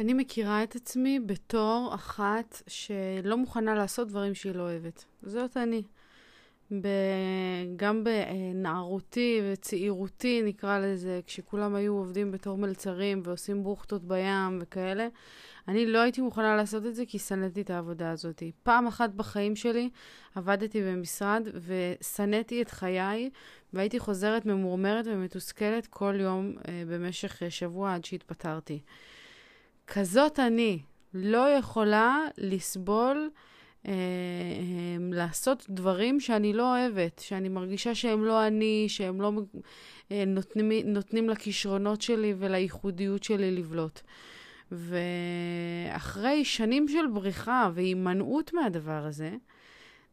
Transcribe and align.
אני 0.00 0.14
מכירה 0.14 0.62
את 0.62 0.76
עצמי 0.76 1.20
בתור 1.20 1.90
אחת 1.94 2.62
שלא 2.66 3.36
מוכנה 3.36 3.74
לעשות 3.74 4.08
דברים 4.08 4.34
שהיא 4.34 4.52
לא 4.52 4.62
אוהבת. 4.62 5.04
זאת 5.22 5.56
אני. 5.56 5.82
ב... 6.72 6.88
גם 7.76 8.04
בנערותי 8.04 9.40
וצעירותי, 9.44 10.42
נקרא 10.42 10.78
לזה, 10.78 11.20
כשכולם 11.26 11.74
היו 11.74 11.92
עובדים 11.92 12.30
בתור 12.30 12.58
מלצרים 12.58 13.22
ועושים 13.24 13.62
בוכטות 13.62 14.04
בים 14.04 14.58
וכאלה, 14.60 15.08
אני 15.68 15.86
לא 15.86 15.98
הייתי 15.98 16.20
מוכנה 16.20 16.56
לעשות 16.56 16.86
את 16.86 16.94
זה 16.94 17.06
כי 17.06 17.18
שנאתי 17.18 17.60
את 17.60 17.70
העבודה 17.70 18.10
הזאת. 18.10 18.42
פעם 18.62 18.86
אחת 18.86 19.10
בחיים 19.10 19.56
שלי 19.56 19.90
עבדתי 20.34 20.82
במשרד 20.82 21.48
ושנאתי 21.54 22.62
את 22.62 22.70
חיי 22.70 23.30
והייתי 23.72 23.98
חוזרת 23.98 24.46
ממורמרת 24.46 25.04
ומתוסכלת 25.08 25.86
כל 25.86 26.14
יום 26.20 26.52
אה, 26.68 26.82
במשך 26.86 27.42
שבוע 27.48 27.94
עד 27.94 28.04
שהתפטרתי. 28.04 28.80
כזאת 29.86 30.38
אני 30.38 30.78
לא 31.14 31.50
יכולה 31.50 32.18
לסבול 32.38 33.30
אה, 33.86 33.92
אה, 33.92 33.94
לעשות 35.12 35.66
דברים 35.68 36.20
שאני 36.20 36.52
לא 36.52 36.76
אוהבת, 36.76 37.18
שאני 37.18 37.48
מרגישה 37.48 37.94
שהם 37.94 38.24
לא 38.24 38.46
אני, 38.46 38.84
שהם 38.88 39.20
לא 39.20 39.32
אה, 40.12 40.24
נותנים, 40.26 40.70
נותנים 40.84 41.30
לכישרונות 41.30 42.02
שלי 42.02 42.34
ולייחודיות 42.38 43.22
שלי 43.22 43.50
לבלוט. 43.50 44.00
ואחרי 44.72 46.44
שנים 46.44 46.88
של 46.88 47.06
בריחה 47.12 47.70
והימנעות 47.74 48.52
מהדבר 48.52 49.04
הזה, 49.06 49.30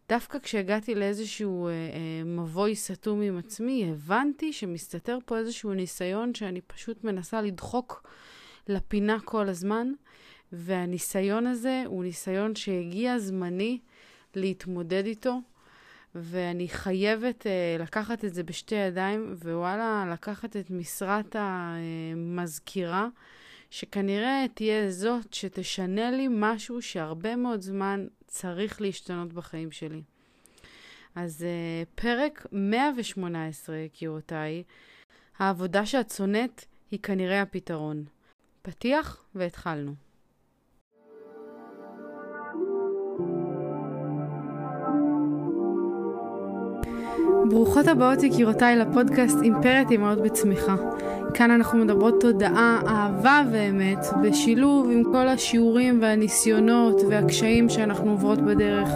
דווקא 0.09 0.39
כשהגעתי 0.39 0.95
לאיזשהו 0.95 1.67
אה, 1.67 1.71
אה, 1.71 2.23
מבוי 2.25 2.75
סתום 2.75 3.21
עם 3.21 3.37
עצמי, 3.37 3.89
הבנתי 3.91 4.53
שמסתתר 4.53 5.17
פה 5.25 5.37
איזשהו 5.37 5.73
ניסיון 5.73 6.33
שאני 6.33 6.61
פשוט 6.61 7.03
מנסה 7.03 7.41
לדחוק 7.41 8.07
לפינה 8.67 9.17
כל 9.25 9.49
הזמן, 9.49 9.91
והניסיון 10.51 11.47
הזה 11.47 11.83
הוא 11.85 12.03
ניסיון 12.03 12.55
שהגיע 12.55 13.19
זמני 13.19 13.79
להתמודד 14.35 15.05
איתו, 15.05 15.39
ואני 16.15 16.67
חייבת 16.67 17.45
uh, 17.45 17.81
לקחת 17.81 18.25
את 18.25 18.33
זה 18.33 18.43
בשתי 18.43 18.75
ידיים, 18.75 19.33
ווואלה, 19.43 20.05
לקחת 20.13 20.57
את 20.57 20.69
משרת 20.71 21.35
המזכירה, 21.39 23.07
שכנראה 23.69 24.45
תהיה 24.53 24.91
זאת 24.91 25.33
שתשנה 25.33 26.11
לי 26.11 26.27
משהו 26.31 26.81
שהרבה 26.81 27.35
מאוד 27.35 27.61
זמן 27.61 28.07
צריך 28.27 28.81
להשתנות 28.81 29.33
בחיים 29.33 29.71
שלי. 29.71 30.01
אז 31.15 31.45
uh, 31.45 32.01
פרק 32.01 32.45
118, 32.51 33.77
יקירותיי, 33.77 34.63
העבודה 35.37 35.85
שאת 35.85 36.11
שונאת 36.11 36.65
היא 36.91 36.99
כנראה 36.99 37.41
הפתרון. 37.41 38.03
פתיח 38.65 39.23
והתחלנו. 39.35 39.91
ברוכות 47.49 47.87
הבאות 47.87 48.23
יקירותיי 48.23 48.75
לפודקאסט 48.75 49.37
אימפרית 49.43 49.91
אימהות 49.91 50.21
בצמיחה. 50.21 50.75
כאן 51.33 51.51
אנחנו 51.51 51.79
מדברות 51.79 52.21
תודעה, 52.21 52.81
אהבה 52.87 53.41
ואמת, 53.51 54.05
בשילוב 54.23 54.89
עם 54.91 55.03
כל 55.03 55.27
השיעורים 55.27 56.01
והניסיונות 56.01 57.01
והקשיים 57.09 57.69
שאנחנו 57.69 58.11
עוברות 58.11 58.39
בדרך, 58.39 58.89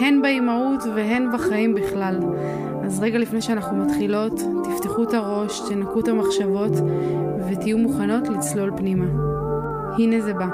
הן 0.00 0.22
באימהות 0.22 0.80
והן 0.94 1.32
בחיים 1.32 1.74
בכלל. 1.74 2.18
אז 2.92 3.00
רגע 3.00 3.18
לפני 3.18 3.42
שאנחנו 3.42 3.76
מתחילות, 3.76 4.32
תפתחו 4.64 5.02
את 5.02 5.14
הראש, 5.14 5.60
תנקו 5.68 6.00
את 6.00 6.08
המחשבות 6.08 6.72
ותהיו 7.50 7.78
מוכנות 7.78 8.28
לצלול 8.28 8.70
פנימה. 8.76 9.06
הנה 9.98 10.20
זה 10.20 10.34
בא. 10.34 10.46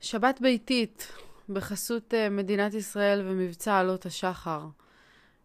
שבת 0.00 0.40
ביתית 0.40 1.12
בחסות 1.48 2.14
uh, 2.14 2.30
מדינת 2.30 2.74
ישראל 2.74 3.22
ומבצע 3.24 3.78
עלות 3.78 4.06
השחר. 4.06 4.66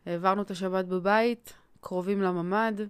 העברנו 0.06 0.42
את 0.42 0.52
השבת 0.52 0.86
בבית, 0.86 1.54
קרובים 1.82 2.22
לממ"ד, 2.22 2.82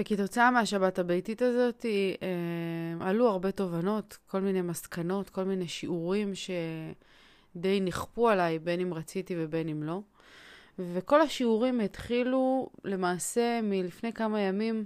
וכתוצאה 0.00 0.50
מהשבת 0.50 0.98
הביתית 0.98 1.42
הזאת 1.42 1.86
uh, 2.20 3.04
עלו 3.04 3.28
הרבה 3.28 3.50
תובנות, 3.50 4.18
כל 4.26 4.40
מיני 4.40 4.62
מסקנות, 4.62 5.30
כל 5.30 5.44
מיני 5.44 5.68
שיעורים 5.68 6.32
שדי 6.34 7.80
נכפו 7.80 8.28
עליי, 8.28 8.58
בין 8.58 8.80
אם 8.80 8.94
רציתי 8.94 9.34
ובין 9.38 9.68
אם 9.68 9.82
לא. 9.82 10.00
וכל 10.78 11.20
השיעורים 11.20 11.80
התחילו 11.80 12.70
למעשה 12.84 13.60
מלפני 13.62 14.12
כמה 14.12 14.40
ימים, 14.40 14.84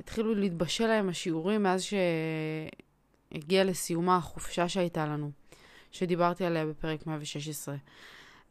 התחילו 0.00 0.34
להתבשל 0.34 0.86
להם 0.86 1.08
השיעורים 1.08 1.62
מאז 1.62 1.82
ש... 1.82 1.94
הגיעה 3.32 3.64
לסיומה 3.64 4.16
החופשה 4.16 4.68
שהייתה 4.68 5.06
לנו, 5.06 5.30
שדיברתי 5.90 6.44
עליה 6.44 6.66
בפרק 6.66 7.06
116. 7.06 7.76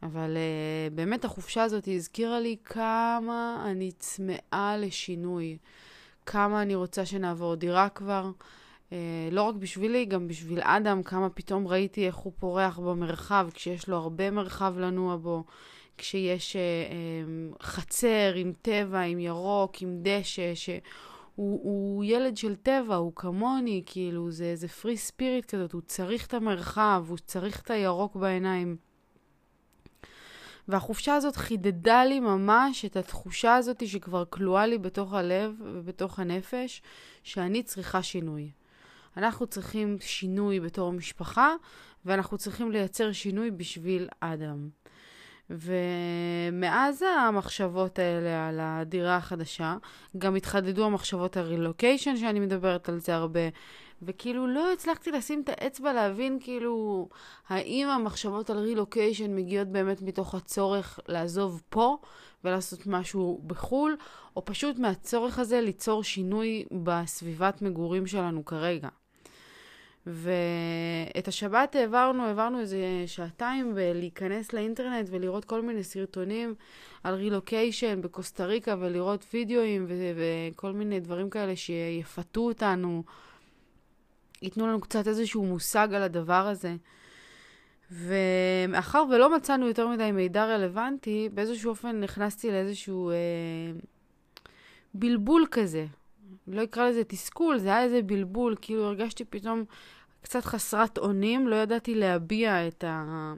אבל 0.02 0.36
uh, 0.36 0.94
באמת 0.94 1.24
החופשה 1.24 1.62
הזאת 1.62 1.88
הזכירה 1.94 2.40
לי 2.40 2.56
כמה 2.64 3.62
אני 3.70 3.92
צמאה 3.92 4.76
לשינוי, 4.78 5.58
כמה 6.26 6.62
אני 6.62 6.74
רוצה 6.74 7.06
שנעבור 7.06 7.54
דירה 7.54 7.88
כבר. 7.88 8.30
Uh, 8.90 8.92
לא 9.30 9.42
רק 9.42 9.54
בשבילי, 9.54 10.04
גם 10.04 10.28
בשביל 10.28 10.60
אדם, 10.62 11.02
כמה 11.02 11.30
פתאום 11.30 11.68
ראיתי 11.68 12.06
איך 12.06 12.16
הוא 12.16 12.32
פורח 12.38 12.78
במרחב, 12.78 13.48
כשיש 13.54 13.88
לו 13.88 13.96
הרבה 13.96 14.30
מרחב 14.30 14.74
לנוע 14.78 15.16
בו, 15.16 15.44
כשיש 15.98 16.56
uh, 16.56 17.58
um, 17.58 17.62
חצר 17.62 18.32
עם 18.36 18.52
טבע, 18.62 19.00
עם 19.00 19.18
ירוק, 19.18 19.82
עם 19.82 19.98
דשא, 20.02 20.54
שהוא 20.54 20.80
הוא 21.34 22.04
ילד 22.04 22.36
של 22.36 22.56
טבע, 22.56 22.94
הוא 22.94 23.12
כמוני, 23.16 23.82
כאילו, 23.86 24.30
זה 24.30 24.44
איזה 24.44 24.68
פרי 24.68 24.96
ספיריט 24.96 25.54
כזאת, 25.54 25.72
הוא 25.72 25.82
צריך 25.82 26.26
את 26.26 26.34
המרחב, 26.34 27.04
הוא 27.08 27.18
צריך 27.18 27.60
את 27.60 27.70
הירוק 27.70 28.16
בעיניים. 28.16 28.87
והחופשה 30.68 31.14
הזאת 31.14 31.36
חידדה 31.36 32.04
לי 32.04 32.20
ממש 32.20 32.84
את 32.84 32.96
התחושה 32.96 33.56
הזאת 33.56 33.86
שכבר 33.86 34.24
כלואה 34.30 34.66
לי 34.66 34.78
בתוך 34.78 35.12
הלב 35.12 35.54
ובתוך 35.60 36.18
הנפש, 36.18 36.82
שאני 37.22 37.62
צריכה 37.62 38.02
שינוי. 38.02 38.50
אנחנו 39.16 39.46
צריכים 39.46 39.96
שינוי 40.00 40.60
בתור 40.60 40.92
משפחה, 40.92 41.54
ואנחנו 42.04 42.38
צריכים 42.38 42.72
לייצר 42.72 43.12
שינוי 43.12 43.50
בשביל 43.50 44.08
אדם. 44.20 44.68
ומאז 45.50 47.04
המחשבות 47.18 47.98
האלה 47.98 48.48
על 48.48 48.60
הדירה 48.62 49.16
החדשה, 49.16 49.76
גם 50.18 50.36
התחדדו 50.36 50.86
המחשבות 50.86 51.36
הרילוקיישן, 51.36 52.16
שאני 52.16 52.40
מדברת 52.40 52.88
על 52.88 52.98
זה 52.98 53.14
הרבה, 53.14 53.40
וכאילו 54.02 54.46
לא 54.46 54.72
הצלחתי 54.72 55.10
לשים 55.10 55.40
את 55.40 55.48
האצבע 55.48 55.92
להבין 55.92 56.38
כאילו 56.40 57.08
האם 57.48 57.88
המחשבות 57.88 58.50
על 58.50 58.58
רילוקיישן 58.58 59.36
מגיעות 59.36 59.68
באמת 59.68 60.02
מתוך 60.02 60.34
הצורך 60.34 61.00
לעזוב 61.08 61.62
פה 61.68 61.96
ולעשות 62.44 62.86
משהו 62.86 63.40
בחו"ל, 63.46 63.96
או 64.36 64.44
פשוט 64.44 64.78
מהצורך 64.78 65.38
הזה 65.38 65.60
ליצור 65.60 66.04
שינוי 66.04 66.64
בסביבת 66.84 67.62
מגורים 67.62 68.06
שלנו 68.06 68.44
כרגע. 68.44 68.88
ואת 70.06 71.28
השבת 71.28 71.74
העברנו, 71.74 72.22
העברנו 72.26 72.60
איזה 72.60 72.78
שעתיים 73.06 73.74
בלהיכנס 73.74 74.52
לאינטרנט 74.52 75.08
ולראות 75.10 75.44
כל 75.44 75.62
מיני 75.62 75.84
סרטונים 75.84 76.54
על 77.04 77.14
רילוקיישן 77.14 78.00
בקוסטה 78.00 78.44
ריקה 78.44 78.74
ולראות 78.80 79.26
וידאוים 79.34 79.84
ו- 79.88 80.12
וכל 80.16 80.72
מיני 80.72 81.00
דברים 81.00 81.30
כאלה 81.30 81.56
שיפתו 81.56 82.40
אותנו, 82.40 83.02
ייתנו 84.42 84.66
לנו 84.66 84.80
קצת 84.80 85.08
איזשהו 85.08 85.44
מושג 85.44 85.88
על 85.94 86.02
הדבר 86.02 86.46
הזה. 86.48 86.76
ומאחר 87.90 89.04
ולא 89.10 89.36
מצאנו 89.36 89.66
יותר 89.66 89.88
מדי 89.88 90.12
מידע 90.12 90.44
רלוונטי, 90.44 91.28
באיזשהו 91.34 91.70
אופן 91.70 92.00
נכנסתי 92.00 92.50
לאיזשהו 92.50 93.10
אה, 93.10 93.16
בלבול 94.94 95.46
כזה. 95.50 95.86
לא 96.46 96.64
אקרא 96.64 96.88
לזה 96.88 97.04
תסכול, 97.04 97.58
זה 97.58 97.68
היה 97.68 97.82
איזה 97.82 98.02
בלבול, 98.02 98.56
כאילו 98.60 98.84
הרגשתי 98.84 99.24
פתאום 99.24 99.64
קצת 100.22 100.44
חסרת 100.44 100.98
אונים, 100.98 101.48
לא 101.48 101.56
ידעתי 101.56 101.94
להביע 101.94 102.68
את, 102.68 102.84
ה... 102.84 103.32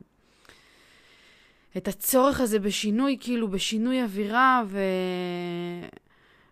את 1.76 1.88
הצורך 1.88 2.40
הזה 2.40 2.58
בשינוי, 2.58 3.16
כאילו 3.20 3.48
בשינוי 3.48 4.02
אווירה, 4.02 4.62
ו... 4.66 4.78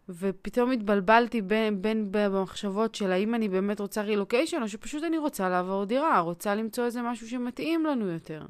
ופתאום 0.08 0.70
התבלבלתי 0.70 1.42
בין, 1.42 1.82
בין 1.82 2.08
במחשבות 2.10 2.94
של 2.94 3.12
האם 3.12 3.34
אני 3.34 3.48
באמת 3.48 3.80
רוצה 3.80 4.02
רילוקיישן, 4.02 4.62
או 4.62 4.68
שפשוט 4.68 5.04
אני 5.04 5.18
רוצה 5.18 5.48
לעבור 5.48 5.84
דירה, 5.84 6.20
רוצה 6.20 6.54
למצוא 6.54 6.84
איזה 6.84 7.02
משהו 7.02 7.28
שמתאים 7.28 7.86
לנו 7.86 8.06
יותר. 8.06 8.42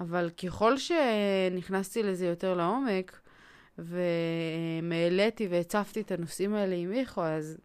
אבל 0.00 0.30
ככל 0.30 0.74
שנכנסתי 0.76 2.02
לזה 2.02 2.26
יותר 2.26 2.54
לעומק, 2.54 3.20
והעליתי 3.78 5.46
והצפתי 5.46 6.00
את 6.00 6.12
הנושאים 6.12 6.54
האלה 6.54 6.74
עם 6.74 6.90
מיכו, 6.90 7.22
אז 7.22 7.58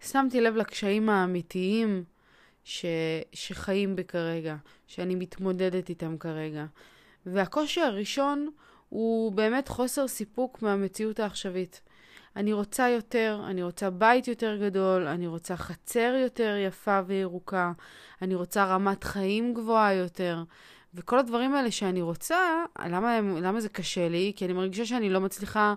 שמתי 0.00 0.40
לב 0.40 0.56
לקשיים 0.56 1.08
האמיתיים 1.08 2.04
ש, 2.64 2.84
שחיים 3.32 3.96
בי 3.96 4.04
כרגע, 4.04 4.56
שאני 4.86 5.14
מתמודדת 5.14 5.88
איתם 5.88 6.18
כרגע. 6.18 6.66
והקושי 7.26 7.80
הראשון 7.80 8.50
הוא 8.88 9.32
באמת 9.32 9.68
חוסר 9.68 10.08
סיפוק 10.08 10.62
מהמציאות 10.62 11.20
העכשווית. 11.20 11.80
אני 12.36 12.52
רוצה 12.52 12.88
יותר, 12.88 13.40
אני 13.46 13.62
רוצה 13.62 13.90
בית 13.90 14.28
יותר 14.28 14.56
גדול, 14.56 15.06
אני 15.06 15.26
רוצה 15.26 15.56
חצר 15.56 16.14
יותר 16.22 16.56
יפה 16.66 17.00
וירוקה, 17.06 17.72
אני 18.22 18.34
רוצה 18.34 18.64
רמת 18.64 19.04
חיים 19.04 19.54
גבוהה 19.54 19.94
יותר. 19.94 20.42
וכל 20.94 21.18
הדברים 21.18 21.54
האלה 21.54 21.70
שאני 21.70 22.02
רוצה, 22.02 22.64
למה, 22.86 23.20
למה 23.20 23.60
זה 23.60 23.68
קשה 23.68 24.08
לי? 24.08 24.32
כי 24.36 24.44
אני 24.44 24.52
מרגישה 24.52 24.86
שאני 24.86 25.10
לא 25.10 25.20
מצליחה, 25.20 25.74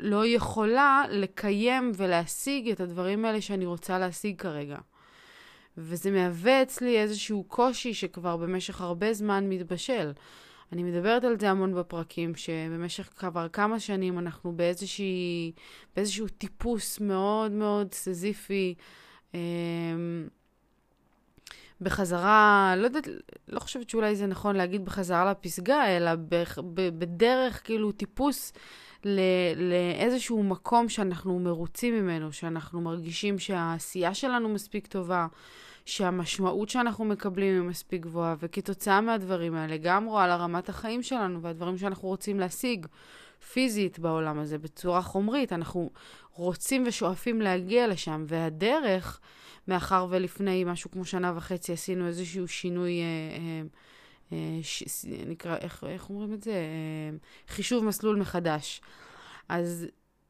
לא 0.00 0.26
יכולה 0.26 1.02
לקיים 1.10 1.92
ולהשיג 1.96 2.70
את 2.70 2.80
הדברים 2.80 3.24
האלה 3.24 3.40
שאני 3.40 3.66
רוצה 3.66 3.98
להשיג 3.98 4.40
כרגע. 4.40 4.78
וזה 5.78 6.10
מהווה 6.10 6.62
אצלי 6.62 6.98
איזשהו 6.98 7.44
קושי 7.48 7.94
שכבר 7.94 8.36
במשך 8.36 8.80
הרבה 8.80 9.12
זמן 9.12 9.48
מתבשל. 9.48 10.12
אני 10.72 10.82
מדברת 10.82 11.24
על 11.24 11.40
זה 11.40 11.50
המון 11.50 11.74
בפרקים, 11.74 12.34
שבמשך 12.34 13.08
כבר 13.16 13.48
כמה 13.48 13.80
שנים 13.80 14.18
אנחנו 14.18 14.52
באיזושהי, 14.52 15.52
באיזשהו 15.96 16.28
טיפוס 16.28 17.00
מאוד 17.00 17.52
מאוד 17.52 17.94
סזיפי, 17.94 18.74
אה, 19.34 19.40
בחזרה, 21.80 22.74
לא 22.76 22.84
יודעת, 22.84 23.08
לא 23.48 23.60
חושבת 23.60 23.90
שאולי 23.90 24.16
זה 24.16 24.26
נכון 24.26 24.56
להגיד 24.56 24.84
בחזרה 24.84 25.30
לפסגה, 25.30 25.96
אלא 25.96 26.10
בדרך, 26.74 27.60
כאילו, 27.64 27.92
טיפוס 27.92 28.52
לאיזשהו 29.56 30.42
מקום 30.42 30.88
שאנחנו 30.88 31.38
מרוצים 31.38 31.94
ממנו, 31.94 32.32
שאנחנו 32.32 32.80
מרגישים 32.80 33.38
שהעשייה 33.38 34.14
שלנו 34.14 34.48
מספיק 34.48 34.86
טובה, 34.86 35.26
שהמשמעות 35.84 36.68
שאנחנו 36.68 37.04
מקבלים 37.04 37.60
היא 37.60 37.68
מספיק 37.68 38.02
גבוהה, 38.02 38.34
וכתוצאה 38.38 39.00
מהדברים 39.00 39.54
האלה, 39.54 39.76
גם 39.76 40.04
רואה 40.04 40.28
לרמת 40.28 40.68
החיים 40.68 41.02
שלנו 41.02 41.42
והדברים 41.42 41.78
שאנחנו 41.78 42.08
רוצים 42.08 42.40
להשיג 42.40 42.86
פיזית 43.52 43.98
בעולם 43.98 44.38
הזה, 44.38 44.58
בצורה 44.58 45.02
חומרית, 45.02 45.52
אנחנו 45.52 45.90
רוצים 46.32 46.84
ושואפים 46.86 47.40
להגיע 47.40 47.88
לשם, 47.88 48.24
והדרך, 48.28 49.20
מאחר 49.68 50.06
ולפני 50.10 50.64
משהו 50.64 50.90
כמו 50.90 51.04
שנה 51.04 51.32
וחצי 51.36 51.72
עשינו 51.72 52.06
איזשהו 52.06 52.48
שינוי, 52.48 52.92
אה, 53.00 53.04
אה, 53.38 53.62
אה, 54.32 54.58
ש, 54.62 55.04
נקרא, 55.26 55.56
איך, 55.56 55.84
איך 55.88 56.10
אומרים 56.10 56.32
את 56.32 56.42
זה? 56.42 56.50
אה, 56.50 57.16
חישוב 57.48 57.84
מסלול 57.84 58.16
מחדש. 58.16 58.80
אז 59.48 59.86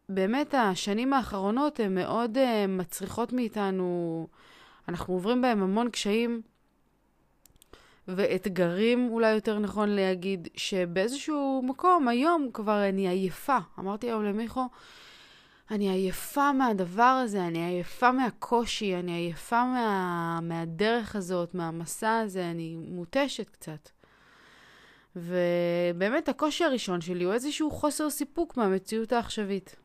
באמת 0.09 0.55
השנים 0.55 1.13
האחרונות 1.13 1.81
הן 1.81 1.95
מאוד 1.95 2.39
אה, 2.39 2.67
מצריכות 2.67 3.33
מאיתנו, 3.33 4.27
אנחנו 4.89 5.15
עוברים 5.15 5.43
בהן 5.43 5.63
המון 5.63 5.91
קשיים 5.91 6.43
ואתגרים, 8.09 9.09
אולי 9.11 9.33
יותר 9.35 9.59
נכון 9.59 9.89
להגיד, 9.89 10.49
שבאיזשהו 10.57 11.63
מקום 11.65 12.09
היום 12.09 12.51
כבר 12.53 12.89
אני 12.89 13.09
עייפה. 13.09 13.59
אמרתי 13.79 14.07
היום 14.07 14.25
למיכו, 14.25 14.69
אני 15.71 15.91
עייפה 15.91 16.53
מהדבר 16.53 17.03
הזה, 17.03 17.47
אני 17.47 17.67
עייפה 17.67 18.13
מהקושי, 18.13 18.97
אני 18.97 19.13
עייפה 19.13 19.65
מה, 19.65 20.39
מהדרך 20.43 21.17
הזאת, 21.17 21.55
מהמסע 21.55 22.19
הזה, 22.19 22.51
אני 22.51 22.77
מותשת 22.77 23.51
קצת. 23.51 23.89
ובאמת 25.17 26.29
הקושי 26.29 26.65
הראשון 26.65 27.01
שלי 27.01 27.25
הוא 27.25 27.33
איזשהו 27.33 27.71
חוסר 27.71 28.11
סיפוק 28.11 28.57
מהמציאות 28.57 29.13
העכשווית. 29.13 29.77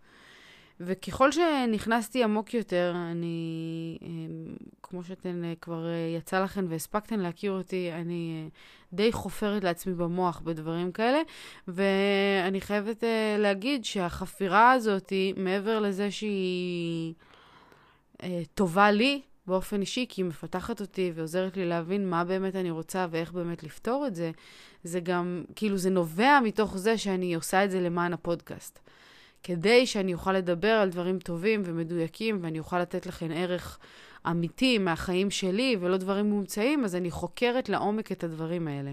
וככל 0.79 1.31
שנכנסתי 1.31 2.23
עמוק 2.23 2.53
יותר, 2.53 2.93
אני, 3.11 3.97
אמ, 4.01 4.55
כמו 4.83 5.03
שאתן 5.03 5.43
אה, 5.43 5.53
כבר 5.61 5.87
אה, 5.87 6.15
יצא 6.17 6.43
לכן 6.43 6.65
והספקתן 6.69 7.19
להכיר 7.19 7.51
אותי, 7.51 7.91
אני 7.93 8.43
אה, 8.43 8.49
די 8.93 9.11
חופרת 9.11 9.63
לעצמי 9.63 9.93
במוח 9.93 10.39
בדברים 10.39 10.91
כאלה, 10.91 11.21
ואני 11.67 12.61
חייבת 12.61 13.03
להגיד 13.37 13.85
שהחפירה 13.85 14.71
הזאת, 14.71 15.13
מעבר 15.37 15.79
לזה 15.79 16.11
שהיא 16.11 17.13
טובה 18.53 18.91
לי, 18.91 19.21
באופן 19.47 19.81
אישי, 19.81 20.05
כי 20.09 20.21
היא 20.21 20.27
מפתחת 20.29 20.81
אותי 20.81 21.11
ועוזרת 21.15 21.57
לי 21.57 21.65
להבין 21.65 22.09
מה 22.09 22.23
באמת 22.23 22.55
אני 22.55 22.71
רוצה 22.71 23.07
ואיך 23.11 23.31
באמת 23.31 23.63
לפתור 23.63 24.07
את 24.07 24.15
זה, 24.15 24.31
זה 24.83 24.99
גם, 24.99 25.43
כאילו, 25.55 25.77
זה 25.77 25.89
נובע 25.89 26.39
מתוך 26.43 26.77
זה 26.77 26.97
שאני 26.97 27.33
עושה 27.33 27.65
את 27.65 27.71
זה 27.71 27.81
למען 27.81 28.13
הפודקאסט. 28.13 28.79
כדי 29.47 29.87
שאני 29.87 30.13
אוכל 30.13 30.33
לדבר 30.33 30.71
על 30.71 30.89
דברים 30.89 31.19
טובים 31.19 31.61
ומדויקים 31.65 32.39
ואני 32.41 32.59
אוכל 32.59 32.79
לתת 32.79 33.05
לכם 33.05 33.27
ערך 33.33 33.79
אמיתי 34.29 34.77
מהחיים 34.77 35.31
שלי 35.31 35.75
ולא 35.79 35.97
דברים 35.97 36.29
מומצאים, 36.29 36.83
אז 36.83 36.95
אני 36.95 37.11
חוקרת 37.11 37.69
לעומק 37.69 38.11
את 38.11 38.23
הדברים 38.23 38.67
האלה. 38.67 38.91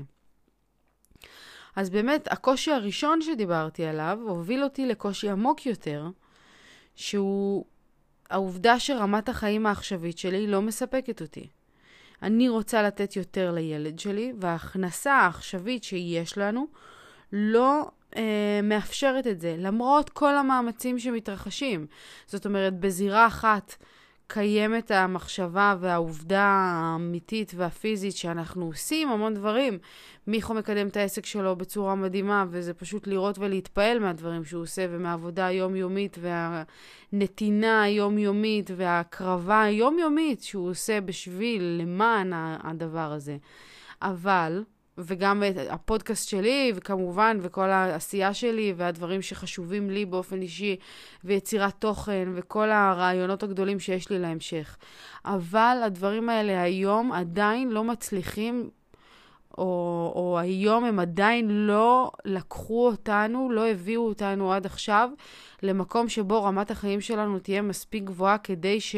אז 1.77 1.91
באמת, 1.91 2.33
הקושי 2.33 2.73
הראשון 2.73 3.23
שדיברתי 3.23 3.85
עליו 3.85 4.19
הוביל 4.27 4.65
אותי 4.65 4.87
לקושי 4.87 5.31
עמוק 5.31 5.67
יותר, 5.67 6.07
שהוא 6.95 7.65
העובדה 8.31 8.81
שרמת 8.81 9.29
החיים 9.29 9.67
העכשווית 9.67 10.19
שלי 10.19 10.47
לא 10.47 10.63
מספקת 10.63 11.23
אותי. 11.23 11.49
אני 12.23 12.49
רוצה 12.49 12.83
לתת 12.83 13.17
יותר 13.17 13.53
לילד 13.53 13.99
שלי, 13.99 14.33
וההכנסה 14.41 15.15
העכשווית 15.15 15.85
שיש 15.85 16.39
לנו 16.39 16.67
לא 17.33 17.91
אה, 18.17 18.61
מאפשרת 18.63 19.27
את 19.27 19.41
זה, 19.41 19.57
למרות 19.59 20.11
כל 20.11 20.37
המאמצים 20.37 20.99
שמתרחשים. 20.99 21.87
זאת 22.27 22.47
אומרת, 22.47 22.81
בזירה 22.81 23.27
אחת 23.27 23.77
קיימת 24.27 24.91
המחשבה 24.91 25.77
והעובדה 25.81 26.43
האמיתית 26.43 27.53
והפיזית 27.57 28.17
שאנחנו 28.17 28.67
עושים 28.67 29.09
המון 29.09 29.35
דברים. 29.35 29.79
מיכו 30.27 30.55
מקדם 30.55 30.87
את 30.87 30.97
העסק 30.97 31.27
שלו 31.27 31.57
בצורה 31.57 31.95
מדהימה, 31.95 32.45
וזה 32.51 32.75
פשוט 32.75 33.07
לראות 33.07 33.39
ולהתפעל 33.39 33.99
מהדברים 33.99 34.45
שהוא 34.45 34.63
עושה, 34.63 34.87
ומהעבודה 34.91 35.47
היומיומית, 35.47 36.19
והנתינה 36.21 37.83
היומיומית, 37.83 38.71
וההקרבה 38.77 39.63
היומיומית 39.63 40.43
שהוא 40.43 40.71
עושה 40.71 41.01
בשביל, 41.01 41.63
למען 41.83 42.33
הדבר 42.63 43.13
הזה. 43.13 43.37
אבל, 44.03 44.63
וגם 44.99 45.43
הפודקאסט 45.71 46.29
שלי, 46.29 46.73
וכמובן, 46.75 47.39
וכל 47.41 47.71
העשייה 47.71 48.35
שלי, 48.35 48.75
והדברים 48.77 49.23
שחשובים 49.23 49.91
לי 49.91 50.05
באופן 50.05 50.43
אישי, 50.43 50.77
ויצירת 51.25 51.75
תוכן, 51.79 52.29
וכל 52.35 52.71
הרעיונות 52.71 53.43
הגדולים 53.43 53.81
שיש 53.81 54.11
לי 54.11 54.19
להמשך. 54.19 54.77
אבל 55.25 55.79
הדברים 55.85 56.29
האלה 56.29 56.63
היום 56.63 57.13
עדיין 57.13 57.71
לא 57.71 57.85
מצליחים, 57.85 58.71
או, 59.59 60.13
או 60.17 60.39
היום 60.39 60.85
הם 60.85 60.99
עדיין 61.01 61.67
לא 61.67 62.11
לקחו 62.25 62.87
אותנו, 62.87 63.51
לא 63.51 63.69
הביאו 63.69 64.09
אותנו 64.09 64.53
עד 64.53 64.67
עכשיו 64.67 65.11
למקום 65.63 66.09
שבו 66.09 66.45
רמת 66.45 66.71
החיים 66.71 67.01
שלנו 67.01 67.39
תהיה 67.39 67.63
מספיק 67.63 68.05
גבוהה 68.05 68.39
כדי 68.39 68.81
ש... 68.81 68.97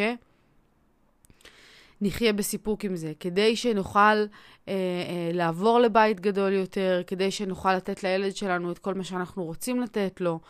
נחיה 2.01 2.33
בסיפוק 2.33 2.85
עם 2.85 2.97
זה, 2.97 3.13
כדי 3.21 3.57
שנוכל 3.57 4.01
אה, 4.01 4.27
אה, 4.69 4.75
לעבור 5.33 5.81
לבית 5.81 6.21
גדול 6.21 6.53
יותר, 6.53 7.03
כדי 7.07 7.31
שנוכל 7.31 7.77
לתת 7.77 8.03
לילד 8.03 8.37
שלנו 8.37 8.73
את 8.73 8.79
כל 8.79 8.95
מה 8.95 9.05
שאנחנו 9.05 9.45
רוצים 9.45 9.81
לתת 9.81 10.21
לו. 10.21 10.41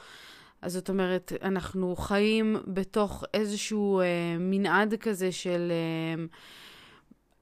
אז 0.63 0.73
זאת 0.73 0.89
אומרת, 0.89 1.33
אנחנו 1.43 1.97
חיים 1.97 2.57
בתוך 2.67 3.25
איזשהו 3.35 4.01
אה, 4.01 4.07
מנעד 4.39 4.95
כזה 4.95 5.33
של 5.33 5.73
אה, 5.73 6.25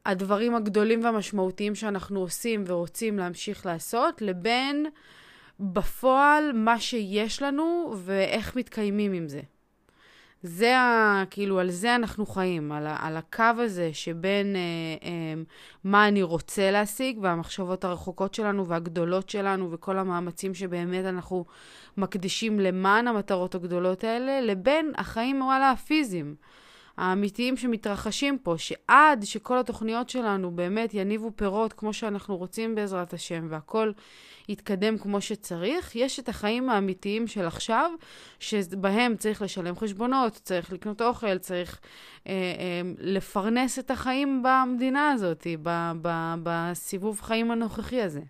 הדברים 0.06 0.54
הגדולים 0.54 1.04
והמשמעותיים 1.04 1.74
שאנחנו 1.74 2.20
עושים 2.20 2.64
ורוצים 2.66 3.18
להמשיך 3.18 3.66
לעשות, 3.66 4.22
לבין 4.22 4.86
בפועל 5.60 6.52
מה 6.54 6.80
שיש 6.80 7.42
לנו 7.42 7.94
ואיך 7.96 8.56
מתקיימים 8.56 9.12
עם 9.12 9.28
זה. 9.28 9.40
זה 10.46 10.78
ה... 10.78 11.24
כאילו, 11.30 11.58
על 11.58 11.70
זה 11.70 11.94
אנחנו 11.94 12.26
חיים, 12.26 12.72
על, 12.72 12.86
ה, 12.86 12.96
על 13.00 13.16
הקו 13.16 13.44
הזה 13.58 13.90
שבין 13.92 14.56
אה, 14.56 14.60
אה, 15.08 15.42
מה 15.84 16.08
אני 16.08 16.22
רוצה 16.22 16.70
להשיג 16.70 17.18
והמחשבות 17.22 17.84
הרחוקות 17.84 18.34
שלנו 18.34 18.68
והגדולות 18.68 19.30
שלנו 19.30 19.72
וכל 19.72 19.98
המאמצים 19.98 20.54
שבאמת 20.54 21.04
אנחנו 21.04 21.44
מקדישים 21.96 22.60
למען 22.60 23.08
המטרות 23.08 23.54
הגדולות 23.54 24.04
האלה, 24.04 24.40
לבין 24.40 24.92
החיים, 24.96 25.42
וואלה, 25.42 25.70
הפיזיים. 25.70 26.34
האמיתיים 26.96 27.56
שמתרחשים 27.56 28.38
פה, 28.38 28.54
שעד 28.58 29.24
שכל 29.24 29.58
התוכניות 29.58 30.10
שלנו 30.10 30.50
באמת 30.50 30.94
יניבו 30.94 31.30
פירות 31.36 31.72
כמו 31.72 31.92
שאנחנו 31.92 32.36
רוצים 32.36 32.74
בעזרת 32.74 33.12
השם, 33.12 33.46
והכל 33.50 33.92
יתקדם 34.48 34.98
כמו 34.98 35.20
שצריך, 35.20 35.96
יש 35.96 36.20
את 36.20 36.28
החיים 36.28 36.70
האמיתיים 36.70 37.26
של 37.26 37.46
עכשיו, 37.46 37.90
שבהם 38.38 39.16
צריך 39.16 39.42
לשלם 39.42 39.76
חשבונות, 39.76 40.32
צריך 40.32 40.72
לקנות 40.72 41.02
אוכל, 41.02 41.38
צריך 41.38 41.80
אה, 42.26 42.32
אה, 42.32 42.90
לפרנס 42.98 43.78
את 43.78 43.90
החיים 43.90 44.42
במדינה 44.42 45.10
הזאת, 45.10 45.46
ב, 45.62 45.92
ב, 46.02 46.34
בסיבוב 46.42 47.20
חיים 47.20 47.50
הנוכחי 47.50 48.02
הזה. 48.02 48.20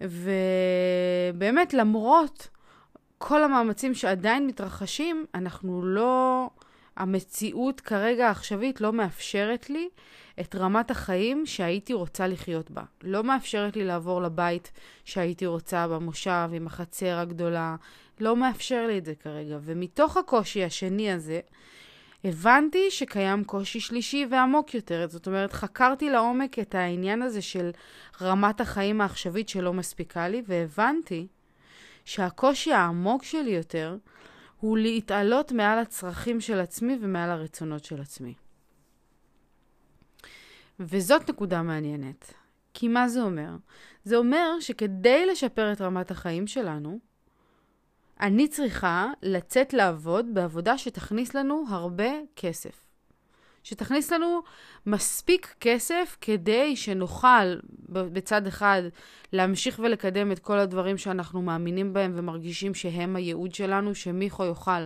ובאמת, 0.00 1.74
למרות 1.74 2.48
כל 3.18 3.42
המאמצים 3.42 3.94
שעדיין 3.94 4.46
מתרחשים, 4.46 5.26
אנחנו 5.34 5.84
לא... 5.84 6.50
המציאות 6.96 7.80
כרגע 7.80 8.26
העכשווית 8.26 8.80
לא 8.80 8.92
מאפשרת 8.92 9.70
לי 9.70 9.88
את 10.40 10.56
רמת 10.56 10.90
החיים 10.90 11.46
שהייתי 11.46 11.92
רוצה 11.92 12.26
לחיות 12.26 12.70
בה. 12.70 12.82
לא 13.02 13.24
מאפשרת 13.24 13.76
לי 13.76 13.84
לעבור 13.84 14.22
לבית 14.22 14.72
שהייתי 15.04 15.46
רוצה 15.46 15.88
במושב 15.88 16.50
עם 16.52 16.66
החצר 16.66 17.18
הגדולה. 17.18 17.76
לא 18.20 18.36
מאפשר 18.36 18.86
לי 18.86 18.98
את 18.98 19.04
זה 19.04 19.14
כרגע. 19.14 19.58
ומתוך 19.62 20.16
הקושי 20.16 20.64
השני 20.64 21.12
הזה, 21.12 21.40
הבנתי 22.24 22.90
שקיים 22.90 23.44
קושי 23.44 23.80
שלישי 23.80 24.26
ועמוק 24.30 24.74
יותר. 24.74 25.06
זאת 25.08 25.26
אומרת, 25.26 25.52
חקרתי 25.52 26.10
לעומק 26.10 26.58
את 26.58 26.74
העניין 26.74 27.22
הזה 27.22 27.42
של 27.42 27.70
רמת 28.20 28.60
החיים 28.60 29.00
העכשווית 29.00 29.48
שלא 29.48 29.72
מספיקה 29.72 30.28
לי, 30.28 30.42
והבנתי 30.46 31.26
שהקושי 32.04 32.72
העמוק 32.72 33.22
שלי 33.22 33.50
יותר 33.50 33.96
הוא 34.60 34.78
להתעלות 34.78 35.52
מעל 35.52 35.78
הצרכים 35.78 36.40
של 36.40 36.60
עצמי 36.60 36.98
ומעל 37.00 37.30
הרצונות 37.30 37.84
של 37.84 38.00
עצמי. 38.00 38.34
וזאת 40.80 41.30
נקודה 41.30 41.62
מעניינת. 41.62 42.34
כי 42.74 42.88
מה 42.88 43.08
זה 43.08 43.22
אומר? 43.22 43.56
זה 44.04 44.16
אומר 44.16 44.60
שכדי 44.60 45.26
לשפר 45.26 45.72
את 45.72 45.80
רמת 45.80 46.10
החיים 46.10 46.46
שלנו, 46.46 46.98
אני 48.20 48.48
צריכה 48.48 49.10
לצאת 49.22 49.72
לעבוד 49.72 50.26
בעבודה 50.34 50.78
שתכניס 50.78 51.34
לנו 51.34 51.64
הרבה 51.68 52.10
כסף. 52.36 52.83
שתכניס 53.64 54.12
לנו 54.12 54.42
מספיק 54.86 55.54
כסף 55.60 56.16
כדי 56.20 56.76
שנוכל 56.76 57.56
בצד 57.88 58.46
אחד 58.46 58.82
להמשיך 59.32 59.80
ולקדם 59.84 60.32
את 60.32 60.38
כל 60.38 60.58
הדברים 60.58 60.98
שאנחנו 60.98 61.42
מאמינים 61.42 61.92
בהם 61.92 62.12
ומרגישים 62.14 62.74
שהם 62.74 63.16
הייעוד 63.16 63.54
שלנו, 63.54 63.94
שמיכו 63.94 64.44
יוכל 64.44 64.84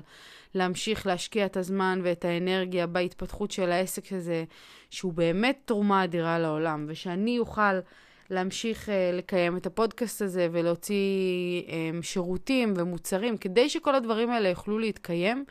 להמשיך 0.54 1.06
להשקיע 1.06 1.46
את 1.46 1.56
הזמן 1.56 2.00
ואת 2.04 2.24
האנרגיה 2.24 2.86
בהתפתחות 2.86 3.50
של 3.50 3.72
העסק 3.72 4.12
הזה, 4.12 4.44
שהוא 4.90 5.12
באמת 5.12 5.58
תרומה 5.64 6.04
אדירה 6.04 6.38
לעולם, 6.38 6.84
ושאני 6.88 7.38
אוכל 7.38 7.78
להמשיך 8.30 8.88
uh, 8.88 9.16
לקיים 9.16 9.56
את 9.56 9.66
הפודקאסט 9.66 10.22
הזה 10.22 10.48
ולהוציא 10.52 11.62
um, 11.66 12.02
שירותים 12.02 12.74
ומוצרים, 12.76 13.36
כדי 13.36 13.68
שכל 13.68 13.94
הדברים 13.94 14.30
האלה 14.30 14.48
יוכלו 14.48 14.78
להתקיים. 14.78 15.44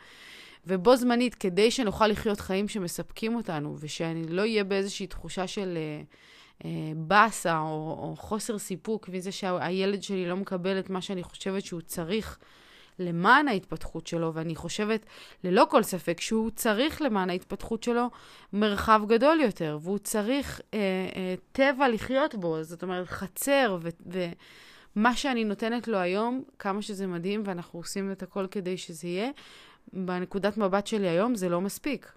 ובו 0.68 0.96
זמנית, 0.96 1.34
כדי 1.34 1.70
שנוכל 1.70 2.06
לחיות 2.06 2.40
חיים 2.40 2.68
שמספקים 2.68 3.34
אותנו, 3.36 3.76
ושאני 3.78 4.28
לא 4.28 4.42
אהיה 4.42 4.64
באיזושהי 4.64 5.06
תחושה 5.06 5.46
של 5.46 5.78
uh, 5.78 6.62
uh, 6.62 6.66
באסה 6.96 7.58
או, 7.58 7.98
או 7.98 8.16
חוסר 8.16 8.58
סיפוק 8.58 9.08
מזה 9.08 9.32
שהילד 9.32 10.02
שלי 10.02 10.28
לא 10.28 10.36
מקבל 10.36 10.78
את 10.78 10.90
מה 10.90 11.02
שאני 11.02 11.22
חושבת 11.22 11.64
שהוא 11.64 11.80
צריך 11.80 12.38
למען 12.98 13.48
ההתפתחות 13.48 14.06
שלו, 14.06 14.34
ואני 14.34 14.56
חושבת 14.56 15.06
ללא 15.44 15.66
כל 15.70 15.82
ספק 15.82 16.20
שהוא 16.20 16.50
צריך 16.50 17.02
למען 17.02 17.30
ההתפתחות 17.30 17.82
שלו 17.82 18.10
מרחב 18.52 19.00
גדול 19.06 19.40
יותר, 19.40 19.78
והוא 19.82 19.98
צריך 19.98 20.60
אה, 20.74 20.78
אה, 21.16 21.34
טבע 21.52 21.88
לחיות 21.88 22.34
בו, 22.34 22.62
זאת 22.62 22.82
אומרת 22.82 23.06
חצר, 23.06 23.78
ו... 23.80 23.88
ו 24.12 24.26
מה 24.94 25.16
שאני 25.16 25.44
נותנת 25.44 25.88
לו 25.88 25.98
היום, 25.98 26.42
כמה 26.58 26.82
שזה 26.82 27.06
מדהים, 27.06 27.42
ואנחנו 27.44 27.78
עושים 27.78 28.12
את 28.12 28.22
הכל 28.22 28.46
כדי 28.50 28.76
שזה 28.76 29.08
יהיה, 29.08 29.30
בנקודת 29.92 30.56
מבט 30.56 30.86
שלי 30.86 31.08
היום 31.08 31.34
זה 31.34 31.48
לא 31.48 31.60
מספיק. 31.60 32.12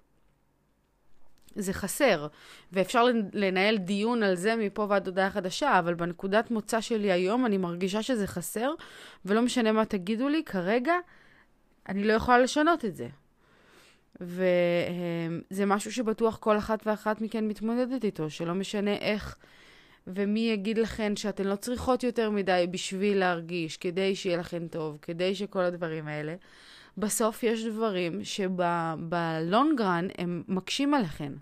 זה 1.54 1.72
חסר, 1.72 2.26
ואפשר 2.72 3.04
לנהל 3.32 3.78
דיון 3.78 4.22
על 4.22 4.34
זה 4.34 4.56
מפה 4.56 4.86
ועד 4.88 5.06
הודעה 5.06 5.30
חדשה, 5.30 5.78
אבל 5.78 5.94
בנקודת 5.94 6.50
מוצא 6.50 6.80
שלי 6.80 7.12
היום 7.12 7.46
אני 7.46 7.56
מרגישה 7.56 8.02
שזה 8.02 8.26
חסר, 8.26 8.74
ולא 9.24 9.42
משנה 9.42 9.72
מה 9.72 9.84
תגידו 9.84 10.28
לי, 10.28 10.44
כרגע 10.44 10.94
אני 11.88 12.04
לא 12.04 12.12
יכולה 12.12 12.38
לשנות 12.38 12.84
את 12.84 12.96
זה. 12.96 13.08
וזה 14.20 15.66
משהו 15.66 15.92
שבטוח 15.92 16.36
כל 16.36 16.58
אחת 16.58 16.86
ואחת 16.86 17.20
מכן 17.20 17.48
מתמודדת 17.48 18.04
איתו, 18.04 18.30
שלא 18.30 18.54
משנה 18.54 18.96
איך 18.96 19.36
ומי 20.06 20.40
יגיד 20.40 20.78
לכן 20.78 21.16
שאתן 21.16 21.44
לא 21.44 21.56
צריכות 21.56 22.02
יותר 22.02 22.30
מדי 22.30 22.66
בשביל 22.70 23.18
להרגיש, 23.18 23.76
כדי 23.76 24.16
שיהיה 24.16 24.36
לכן 24.36 24.68
טוב, 24.68 24.98
כדי 25.02 25.34
שכל 25.34 25.60
הדברים 25.60 26.08
האלה. 26.08 26.34
בסוף 26.98 27.42
יש 27.42 27.66
דברים 27.66 28.24
שבלונגרן 28.24 30.08
הם 30.18 30.42
מקשים 30.48 30.94
עליכם. 30.94 31.32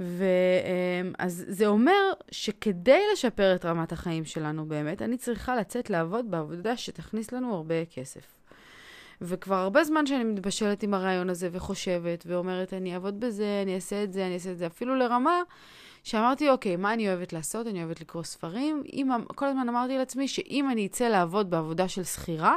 ואז 0.00 1.44
זה 1.48 1.66
אומר 1.66 2.12
שכדי 2.30 3.00
לשפר 3.12 3.54
את 3.54 3.64
רמת 3.64 3.92
החיים 3.92 4.24
שלנו 4.24 4.66
באמת, 4.66 5.02
אני 5.02 5.16
צריכה 5.16 5.56
לצאת 5.56 5.90
לעבוד 5.90 6.30
בעבודה 6.30 6.76
שתכניס 6.76 7.32
לנו 7.32 7.54
הרבה 7.54 7.84
כסף. 7.84 8.40
וכבר 9.22 9.54
הרבה 9.54 9.84
זמן 9.84 10.06
שאני 10.06 10.24
מתבשלת 10.24 10.82
עם 10.82 10.94
הרעיון 10.94 11.30
הזה 11.30 11.48
וחושבת 11.52 12.24
ואומרת, 12.26 12.72
אני 12.74 12.94
אעבוד 12.94 13.20
בזה, 13.20 13.60
אני 13.62 13.74
אעשה 13.74 14.04
את 14.04 14.12
זה, 14.12 14.26
אני 14.26 14.34
אעשה 14.34 14.52
את 14.52 14.58
זה, 14.58 14.66
אפילו 14.66 14.96
לרמה 14.96 15.42
שאמרתי, 16.04 16.50
אוקיי, 16.50 16.76
מה 16.76 16.92
אני 16.92 17.08
אוהבת 17.08 17.32
לעשות? 17.32 17.66
אני 17.66 17.84
אוהבת 17.84 18.00
לקרוא 18.00 18.22
ספרים. 18.22 18.82
אם, 18.92 19.08
כל 19.34 19.46
הזמן 19.46 19.68
אמרתי 19.68 19.98
לעצמי 19.98 20.28
שאם 20.28 20.70
אני 20.70 20.86
אצא 20.86 21.08
לעבוד 21.08 21.50
בעבודה 21.50 21.88
של 21.88 22.04
שכירה, 22.04 22.56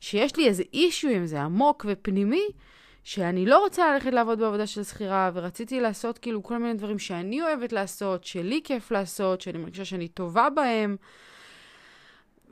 שיש 0.00 0.36
לי 0.36 0.48
איזה 0.48 0.62
אישו 0.72 1.08
עם 1.08 1.26
זה 1.26 1.42
עמוק 1.42 1.86
ופנימי, 1.88 2.44
שאני 3.04 3.46
לא 3.46 3.58
רוצה 3.58 3.92
ללכת 3.92 4.12
לעבוד 4.12 4.38
בעבודה 4.38 4.66
של 4.66 4.84
שכירה, 4.84 5.30
ורציתי 5.34 5.80
לעשות 5.80 6.18
כאילו 6.18 6.42
כל 6.42 6.58
מיני 6.58 6.74
דברים 6.74 6.98
שאני 6.98 7.42
אוהבת 7.42 7.72
לעשות, 7.72 8.24
שלי 8.24 8.60
כיף 8.64 8.90
לעשות, 8.90 9.40
שאני 9.40 9.58
מרגישה 9.58 9.84
שאני 9.84 10.08
טובה 10.08 10.50
בהם. 10.50 10.96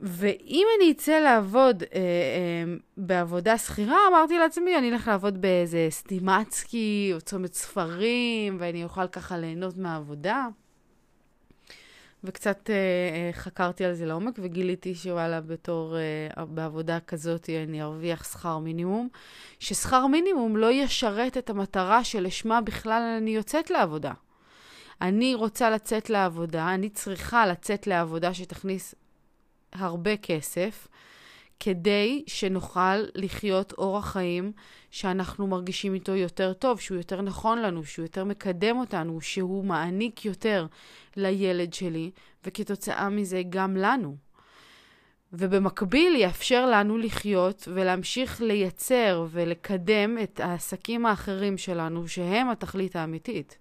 ואם 0.01 0.67
אני 0.77 0.91
אצא 0.91 1.19
לעבוד 1.19 1.83
אה, 1.83 1.87
אה, 1.99 2.73
בעבודה 2.97 3.57
שכירה, 3.57 3.97
אמרתי 4.11 4.37
לעצמי, 4.37 4.77
אני 4.77 4.89
אלך 4.91 5.07
לעבוד 5.07 5.41
באיזה 5.41 5.87
סטימצקי 5.89 7.11
או 7.13 7.21
צומת 7.21 7.53
ספרים, 7.53 8.57
ואני 8.59 8.83
אוכל 8.83 9.07
ככה 9.07 9.37
ליהנות 9.37 9.77
מהעבודה. 9.77 10.47
וקצת 12.23 12.69
אה, 12.69 12.75
אה, 12.75 13.29
חקרתי 13.33 13.85
על 13.85 13.93
זה 13.93 14.05
לעומק, 14.05 14.39
וגיליתי 14.39 14.95
שוואלה, 14.95 15.41
בתור, 15.41 15.97
אה, 15.97 16.45
בעבודה 16.45 16.99
כזאת 16.99 17.49
אני 17.49 17.81
ארוויח 17.81 18.23
שכר 18.31 18.57
מינימום, 18.57 19.09
ששכר 19.59 20.07
מינימום 20.07 20.57
לא 20.57 20.71
ישרת 20.71 21.37
את 21.37 21.49
המטרה 21.49 22.03
שלשמה 22.03 22.61
בכלל 22.61 23.01
אני 23.17 23.31
יוצאת 23.31 23.69
לעבודה. 23.69 24.13
אני 25.01 25.35
רוצה 25.35 25.69
לצאת 25.69 26.09
לעבודה, 26.09 26.73
אני 26.73 26.89
צריכה 26.89 27.45
לצאת 27.45 27.87
לעבודה 27.87 28.33
שתכניס 28.33 28.95
הרבה 29.73 30.17
כסף, 30.17 30.87
כדי 31.59 32.23
שנוכל 32.27 33.03
לחיות 33.15 33.73
אורח 33.73 34.11
חיים 34.11 34.51
שאנחנו 34.91 35.47
מרגישים 35.47 35.93
איתו 35.93 36.15
יותר 36.15 36.53
טוב, 36.53 36.79
שהוא 36.79 36.97
יותר 36.97 37.21
נכון 37.21 37.61
לנו, 37.61 37.83
שהוא 37.83 38.05
יותר 38.05 38.23
מקדם 38.23 38.77
אותנו, 38.77 39.21
שהוא 39.21 39.65
מעניק 39.65 40.25
יותר 40.25 40.67
לילד 41.15 41.73
שלי, 41.73 42.11
וכתוצאה 42.45 43.09
מזה 43.09 43.41
גם 43.49 43.77
לנו. 43.77 44.17
ובמקביל 45.33 46.15
יאפשר 46.15 46.65
לנו 46.65 46.97
לחיות 46.97 47.67
ולהמשיך 47.73 48.41
לייצר 48.41 49.25
ולקדם 49.29 50.17
את 50.23 50.39
העסקים 50.39 51.05
האחרים 51.05 51.57
שלנו, 51.57 52.07
שהם 52.07 52.49
התכלית 52.49 52.95
האמיתית. 52.95 53.57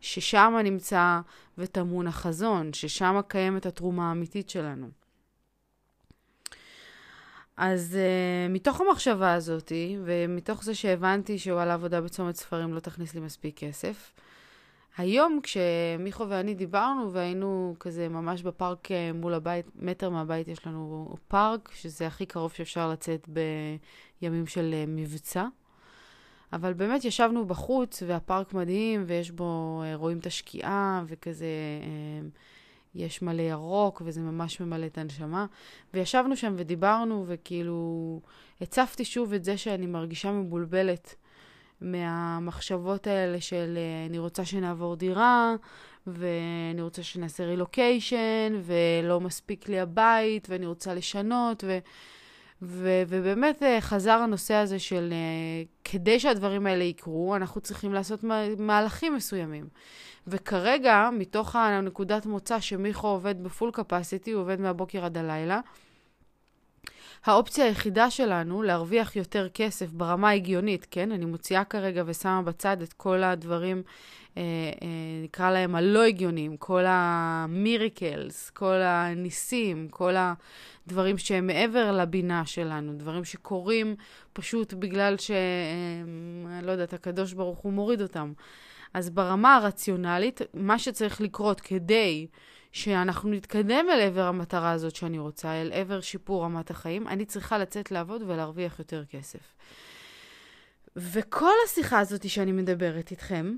ששם 0.00 0.54
נמצא 0.64 1.20
וטמון 1.58 2.06
החזון, 2.06 2.72
ששם 2.72 3.20
קיימת 3.28 3.66
התרומה 3.66 4.08
האמיתית 4.08 4.50
שלנו. 4.50 5.05
אז 7.56 7.98
uh, 7.98 8.52
מתוך 8.52 8.80
המחשבה 8.80 9.34
הזאת, 9.34 9.72
ומתוך 10.04 10.64
זה 10.64 10.74
שהבנתי 10.74 11.38
שוואלה 11.38 11.74
עבודה 11.74 12.00
בצומת 12.00 12.36
ספרים 12.36 12.74
לא 12.74 12.80
תכניס 12.80 13.14
לי 13.14 13.20
מספיק 13.20 13.58
כסף, 13.58 14.12
היום 14.96 15.40
כשמיכו 15.42 16.28
ואני 16.28 16.54
דיברנו 16.54 17.12
והיינו 17.12 17.76
כזה 17.80 18.08
ממש 18.08 18.42
בפארק 18.42 18.90
אה, 18.90 19.10
מול 19.14 19.34
הבית, 19.34 19.66
מטר 19.76 20.10
מהבית 20.10 20.48
יש 20.48 20.66
לנו 20.66 21.14
פארק, 21.28 21.70
שזה 21.74 22.06
הכי 22.06 22.26
קרוב 22.26 22.52
שאפשר 22.52 22.90
לצאת 22.90 23.28
בימים 24.20 24.46
של 24.46 24.74
uh, 24.74 24.90
מבצע. 24.90 25.46
אבל 26.52 26.72
באמת 26.72 27.04
ישבנו 27.04 27.46
בחוץ, 27.46 28.02
והפארק 28.06 28.54
מדהים, 28.54 29.04
ויש 29.06 29.30
בו, 29.30 29.82
רואים 29.94 30.18
את 30.18 30.26
השקיעה, 30.26 31.04
וכזה... 31.06 31.46
יש 32.96 33.22
מלא 33.22 33.42
ירוק, 33.42 34.02
וזה 34.04 34.20
ממש 34.20 34.60
ממלא 34.60 34.86
את 34.86 34.98
הנשמה. 34.98 35.46
וישבנו 35.94 36.36
שם 36.36 36.54
ודיברנו, 36.56 37.24
וכאילו 37.26 38.20
הצפתי 38.60 39.04
שוב 39.04 39.32
את 39.32 39.44
זה 39.44 39.56
שאני 39.56 39.86
מרגישה 39.86 40.32
מבולבלת 40.32 41.14
מהמחשבות 41.80 43.06
האלה 43.06 43.40
של 43.40 43.78
אה, 43.78 44.06
אני 44.06 44.18
רוצה 44.18 44.44
שנעבור 44.44 44.96
דירה, 44.96 45.54
ואני 46.06 46.82
רוצה 46.82 47.02
שנעשה 47.02 47.44
רילוקיישן, 47.44 48.60
ולא 48.62 49.20
מספיק 49.20 49.68
לי 49.68 49.80
הבית, 49.80 50.46
ואני 50.50 50.66
רוצה 50.66 50.94
לשנות, 50.94 51.64
ו... 51.66 51.78
ו- 52.62 53.02
ובאמת 53.08 53.62
אה, 53.62 53.80
חזר 53.80 54.12
הנושא 54.12 54.54
הזה 54.54 54.78
של 54.78 55.12
uh, 55.12 55.68
כדי 55.84 56.20
שהדברים 56.20 56.66
האלה 56.66 56.84
יקרו, 56.84 57.36
אנחנו 57.36 57.60
צריכים 57.60 57.92
לעשות 57.92 58.24
מהלכים 58.58 59.14
מסוימים. 59.14 59.68
וכרגע, 60.26 61.08
מתוך 61.12 61.56
הנקודת 61.56 62.26
מוצא 62.26 62.60
שמיכו 62.60 63.06
עובד 63.08 63.42
בפול 63.42 63.70
קפסיטי, 63.70 64.30
הוא 64.30 64.42
עובד 64.42 64.60
מהבוקר 64.60 65.04
עד 65.04 65.18
הלילה, 65.18 65.60
האופציה 67.24 67.64
היחידה 67.64 68.10
שלנו 68.10 68.62
להרוויח 68.62 69.16
יותר 69.16 69.48
כסף 69.54 69.90
ברמה 69.90 70.28
ההגיונית, 70.28 70.86
כן? 70.90 71.12
אני 71.12 71.24
מוציאה 71.24 71.64
כרגע 71.64 72.02
ושמה 72.06 72.42
בצד 72.42 72.82
את 72.82 72.92
כל 72.92 73.22
הדברים, 73.22 73.76
אה, 73.76 73.82
אה, 73.86 74.25
נקרא 75.24 75.50
להם 75.50 75.74
הלא 75.74 76.04
הגיוניים, 76.04 76.56
כל 76.56 76.84
המיריקלס, 76.86 78.50
כל 78.50 78.74
הניסים, 78.74 79.88
כל 79.90 80.14
הדברים 80.86 81.18
שהם 81.18 81.46
מעבר 81.46 81.92
לבינה 81.92 82.46
שלנו, 82.46 82.92
דברים 82.94 83.24
שקורים 83.24 83.96
פשוט 84.32 84.72
בגלל 84.72 85.16
ש... 85.16 85.30
אה, 85.30 86.62
לא 86.62 86.72
יודעת, 86.72 86.92
הקדוש 86.92 87.32
ברוך 87.32 87.58
הוא 87.58 87.72
מוריד 87.72 88.02
אותם. 88.02 88.32
אז 88.94 89.10
ברמה 89.10 89.56
הרציונלית, 89.56 90.40
מה 90.54 90.78
שצריך 90.78 91.20
לקרות 91.20 91.60
כדי 91.60 92.26
שאנחנו 92.72 93.30
נתקדם 93.30 93.86
אל 93.92 94.00
עבר 94.00 94.22
המטרה 94.22 94.70
הזאת 94.70 94.96
שאני 94.96 95.18
רוצה, 95.18 95.52
אל 95.52 95.72
עבר 95.72 96.00
שיפור 96.00 96.44
רמת 96.44 96.70
החיים, 96.70 97.08
אני 97.08 97.24
צריכה 97.24 97.58
לצאת 97.58 97.90
לעבוד 97.90 98.22
ולהרוויח 98.26 98.78
יותר 98.78 99.04
כסף. 99.04 99.54
וכל 100.96 101.52
השיחה 101.64 101.98
הזאת 101.98 102.28
שאני 102.28 102.52
מדברת 102.52 103.10
איתכם, 103.10 103.56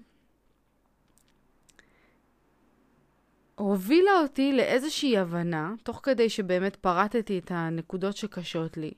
הובילה 3.59 4.21
אותי 4.23 4.53
לאיזושהי 4.53 5.19
הבנה, 5.19 5.73
תוך 5.83 6.01
כדי 6.03 6.29
שבאמת 6.29 6.77
פרטתי 6.77 7.39
את 7.39 7.51
הנקודות 7.55 8.17
שקשות 8.17 8.77
לי, 8.77 8.91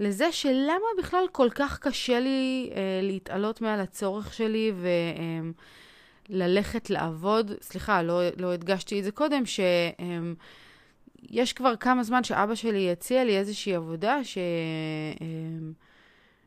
לזה 0.00 0.32
שלמה 0.32 0.88
בכלל 0.98 1.24
כל 1.32 1.48
כך 1.54 1.78
קשה 1.78 2.20
לי 2.20 2.70
אה, 2.74 3.00
להתעלות 3.02 3.60
מעל 3.60 3.80
הצורך 3.80 4.34
שלי 4.34 4.72
ו... 4.74 4.86
אה, 4.86 5.50
ללכת 6.28 6.90
לעבוד, 6.90 7.52
סליחה, 7.60 8.02
לא, 8.02 8.20
לא 8.36 8.52
הדגשתי 8.52 8.98
את 8.98 9.04
זה 9.04 9.10
קודם, 9.10 9.42
שיש 9.46 11.52
כבר 11.52 11.76
כמה 11.76 12.02
זמן 12.02 12.24
שאבא 12.24 12.54
שלי 12.54 12.92
הציע 12.92 13.24
לי 13.24 13.38
איזושהי 13.38 13.74
עבודה 13.74 14.24
ש... 14.24 14.38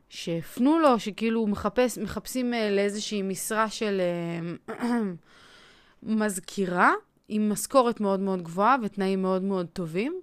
שהפנו 0.08 0.78
לו, 0.78 0.98
שכאילו 0.98 1.46
מחפש, 1.46 1.98
מחפשים 1.98 2.54
אה, 2.54 2.70
לאיזושהי 2.70 3.22
משרה 3.22 3.70
של 3.70 4.00
אה, 4.68 4.72
מזכירה, 6.02 6.92
עם 7.34 7.48
משכורת 7.52 8.00
מאוד 8.00 8.20
מאוד 8.20 8.42
גבוהה 8.42 8.76
ותנאים 8.82 9.22
מאוד 9.22 9.42
מאוד 9.42 9.66
טובים. 9.72 10.20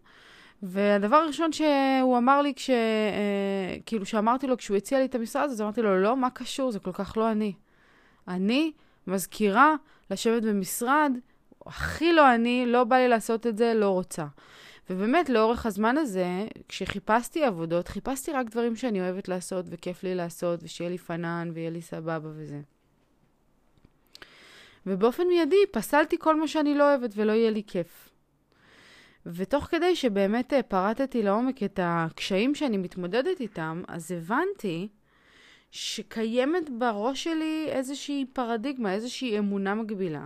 והדבר 0.64 1.16
הראשון 1.16 1.52
שהוא 1.52 2.18
אמר 2.18 2.42
לי, 2.42 2.54
כש... 2.56 2.70
אה, 2.70 3.78
כאילו, 3.86 4.06
שאמרתי 4.06 4.48
לו, 4.48 4.58
כשהוא 4.58 4.78
הציע 4.78 5.00
לי 5.00 5.06
את 5.06 5.16
המשרה 5.16 5.42
הזאת, 5.42 5.62
אמרתי 5.62 5.82
לו, 5.82 6.02
לא, 6.02 6.18
מה 6.18 6.30
קשור? 6.30 6.72
זה 6.72 6.80
כל 6.80 6.92
כך 6.94 7.18
לא 7.18 7.32
אני. 7.32 7.54
אני 8.28 8.72
מזכירה, 9.08 9.76
לשבת 10.12 10.44
במשרד, 10.44 11.12
הכי 11.66 12.14
לא 12.14 12.36
אני, 12.36 12.66
לא 12.68 12.84
בא 12.84 12.96
לי 12.96 13.08
לעשות 13.08 13.48
את 13.48 13.58
זה, 13.58 13.74
לא 13.74 13.90
רוצה. 13.90 14.26
ובאמת, 14.90 15.30
לאורך 15.30 15.66
הזמן 15.66 15.98
הזה, 15.98 16.48
כשחיפשתי 16.68 17.44
עבודות, 17.44 17.88
חיפשתי 17.88 18.32
רק 18.32 18.50
דברים 18.50 18.76
שאני 18.76 19.02
אוהבת 19.02 19.28
לעשות 19.28 19.66
וכיף 19.70 20.04
לי 20.04 20.16
לעשות, 20.16 20.60
ושיהיה 20.64 20.90
לי 20.90 20.98
פנן 20.98 21.52
ויהיה 21.54 21.70
לי 21.70 21.82
סבבה 21.82 22.30
וזה. 22.36 22.62
ובאופן 24.86 25.28
מיידי 25.28 25.64
פסלתי 25.72 26.18
כל 26.20 26.40
מה 26.40 26.48
שאני 26.48 26.76
לא 26.76 26.84
אוהבת 26.84 27.12
ולא 27.16 27.32
יהיה 27.32 27.52
לי 27.52 27.64
כיף. 27.68 28.10
ותוך 29.26 29.66
כדי 29.66 29.96
שבאמת 29.96 30.54
אה, 30.54 30.64
פרטתי 30.64 31.24
לעומק 31.24 31.64
את 31.64 31.80
הקשיים 31.84 32.56
שאני 32.56 32.78
מתמודדת 32.78 33.42
איתם, 33.42 33.84
אז 33.88 34.12
הבנתי 34.12 34.88
שקיימת 35.72 36.70
בראש 36.70 37.24
שלי 37.24 37.66
איזושהי 37.70 38.26
פרדיגמה, 38.34 38.94
איזושהי 38.94 39.40
אמונה 39.40 39.76
מגבילה, 39.76 40.26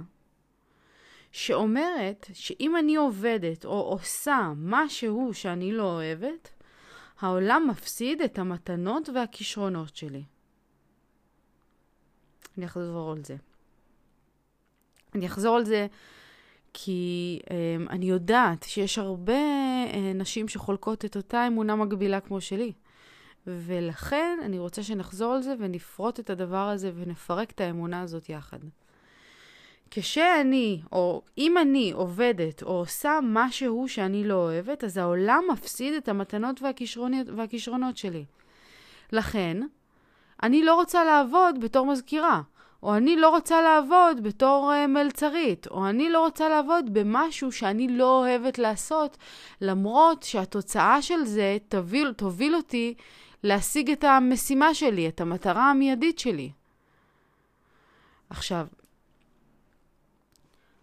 שאומרת 1.31 2.27
שאם 2.33 2.77
אני 2.77 2.95
עובדת 2.95 3.65
או 3.65 3.81
עושה 3.81 4.51
משהו 4.57 5.33
שאני 5.33 5.71
לא 5.71 5.83
אוהבת, 5.83 6.49
העולם 7.19 7.67
מפסיד 7.69 8.21
את 8.21 8.39
המתנות 8.39 9.09
והכישרונות 9.09 9.95
שלי. 9.95 10.23
אני 12.57 12.65
אחזור 12.65 13.11
על 13.11 13.23
זה. 13.23 13.35
אני 15.15 15.25
אחזור 15.25 15.55
על 15.55 15.65
זה 15.65 15.87
כי 16.73 17.39
um, 17.43 17.89
אני 17.89 18.05
יודעת 18.05 18.63
שיש 18.63 18.97
הרבה 18.97 19.33
uh, 19.91 19.95
נשים 20.15 20.47
שחולקות 20.47 21.05
את 21.05 21.15
אותה 21.15 21.47
אמונה 21.47 21.75
מגבילה 21.75 22.19
כמו 22.19 22.41
שלי. 22.41 22.71
ולכן 23.47 24.39
אני 24.41 24.59
רוצה 24.59 24.83
שנחזור 24.83 25.33
על 25.33 25.41
זה 25.41 25.55
ונפרוט 25.59 26.19
את 26.19 26.29
הדבר 26.29 26.69
הזה 26.69 26.91
ונפרק 26.95 27.51
את 27.51 27.61
האמונה 27.61 28.01
הזאת 28.01 28.29
יחד. 28.29 28.59
כשאני, 29.91 30.81
או 30.91 31.21
אם 31.37 31.57
אני 31.57 31.91
עובדת 31.91 32.63
או 32.63 32.71
עושה 32.71 33.19
משהו 33.23 33.87
שאני 33.87 34.23
לא 34.23 34.33
אוהבת, 34.33 34.83
אז 34.83 34.97
העולם 34.97 35.43
מפסיד 35.51 35.93
את 35.93 36.09
המתנות 36.09 36.61
והכישרונות, 36.61 37.27
והכישרונות 37.35 37.97
שלי. 37.97 38.25
לכן, 39.11 39.57
אני 40.43 40.63
לא 40.63 40.75
רוצה 40.75 41.03
לעבוד 41.03 41.59
בתור 41.59 41.85
מזכירה, 41.85 42.41
או 42.83 42.95
אני 42.95 43.15
לא 43.15 43.29
רוצה 43.29 43.61
לעבוד 43.61 44.23
בתור 44.23 44.71
uh, 44.73 44.87
מלצרית, 44.87 45.67
או 45.67 45.89
אני 45.89 46.09
לא 46.09 46.19
רוצה 46.19 46.49
לעבוד 46.49 46.93
במשהו 46.93 47.51
שאני 47.51 47.87
לא 47.87 48.19
אוהבת 48.19 48.57
לעשות, 48.59 49.17
למרות 49.61 50.23
שהתוצאה 50.23 51.01
של 51.01 51.23
זה 51.25 51.57
תוביל, 51.69 52.13
תוביל 52.13 52.55
אותי 52.55 52.93
להשיג 53.43 53.91
את 53.91 54.03
המשימה 54.03 54.73
שלי, 54.73 55.07
את 55.07 55.21
המטרה 55.21 55.71
המיידית 55.71 56.19
שלי. 56.19 56.51
עכשיו, 58.29 58.67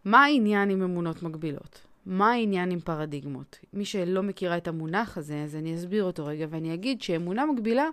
מה 0.05 0.25
העניין 0.25 0.71
עם 0.71 0.83
אמונות 0.83 1.23
מגבילות? 1.23 1.81
מה 2.07 2.31
העניין 2.31 2.71
עם 2.71 2.81
פרדיגמות? 2.81 3.59
מי 3.73 3.85
שלא 3.85 4.23
מכירה 4.23 4.57
את 4.57 4.69
המונח 4.69 5.19
הזה, 5.19 5.43
אז 5.43 5.57
אני 5.57 5.75
אסביר 5.75 6.05
אותו 6.05 6.27
רגע 6.27 6.47
ואני 6.51 6.75
אגיד 6.75 7.03
שאמונה 7.03 7.47
מגבילה 7.47 7.89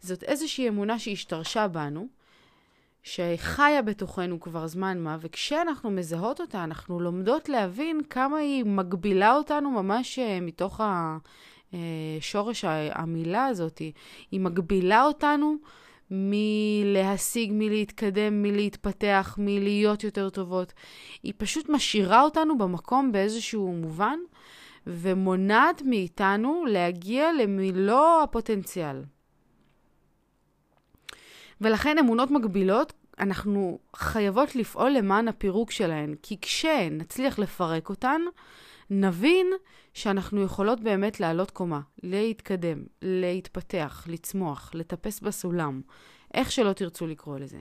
זאת 0.00 0.22
איזושהי 0.22 0.68
אמונה 0.68 0.98
שהשתרשה 0.98 1.68
בנו, 1.68 2.08
שחיה 3.02 3.82
בתוכנו 3.82 4.40
כבר 4.40 4.66
זמן 4.66 4.98
מה, 5.00 5.16
וכשאנחנו 5.20 5.90
מזהות 5.90 6.40
אותה, 6.40 6.64
אנחנו 6.64 7.00
לומדות 7.00 7.48
להבין 7.48 8.00
כמה 8.10 8.36
היא 8.38 8.64
מגבילה 8.64 9.34
אותנו 9.34 9.70
ממש 9.70 10.18
אה, 10.18 10.38
מתוך 10.40 10.80
ה... 10.80 11.18
אה, 11.74 12.18
המילה 12.92 13.46
הזאת, 13.46 13.78
היא 14.30 14.40
מגבילה 14.40 15.04
אותנו 15.04 15.56
מלהשיג, 16.10 17.50
מלהתקדם, 17.54 18.42
מלהתפתח, 18.42 19.36
מלהיות 19.38 20.04
יותר 20.04 20.30
טובות. 20.30 20.72
היא 21.22 21.32
פשוט 21.36 21.68
משאירה 21.68 22.22
אותנו 22.22 22.58
במקום 22.58 23.12
באיזשהו 23.12 23.72
מובן, 23.72 24.18
ומונעת 24.86 25.82
מאיתנו 25.84 26.64
להגיע 26.68 27.32
למילוא 27.32 28.22
הפוטנציאל. 28.22 29.02
ולכן 31.62 31.98
אמונות 31.98 32.30
מגבילות, 32.30 32.92
אנחנו 33.18 33.78
חייבות 33.96 34.56
לפעול 34.56 34.90
למען 34.90 35.28
הפירוק 35.28 35.70
שלהן, 35.70 36.14
כי 36.22 36.36
כשנצליח 36.40 37.38
לפרק 37.38 37.88
אותן, 37.88 38.20
נבין 38.90 39.46
שאנחנו 39.94 40.42
יכולות 40.42 40.80
באמת 40.80 41.20
לעלות 41.20 41.50
קומה, 41.50 41.80
להתקדם, 42.02 42.84
להתפתח, 43.02 44.04
לצמוח, 44.08 44.70
לטפס 44.74 45.20
בסולם, 45.20 45.80
איך 46.34 46.52
שלא 46.52 46.72
תרצו 46.72 47.06
לקרוא 47.06 47.38
לזה. 47.38 47.58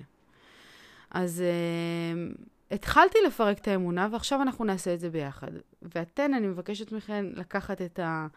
אז 1.12 1.44
uh, 1.44 2.42
התחלתי 2.72 3.18
לפרק 3.28 3.58
את 3.58 3.68
האמונה, 3.68 4.08
ועכשיו 4.12 4.42
אנחנו 4.42 4.66
נעשה 4.66 4.94
את 4.94 5.00
זה 5.00 5.10
ביחד. 5.10 5.52
ואתן, 5.82 6.34
אני 6.34 6.48
מבקשת 6.48 6.92
מכן 6.92 7.26
לקחת 7.34 7.82
את, 7.82 8.00
ה, 8.00 8.28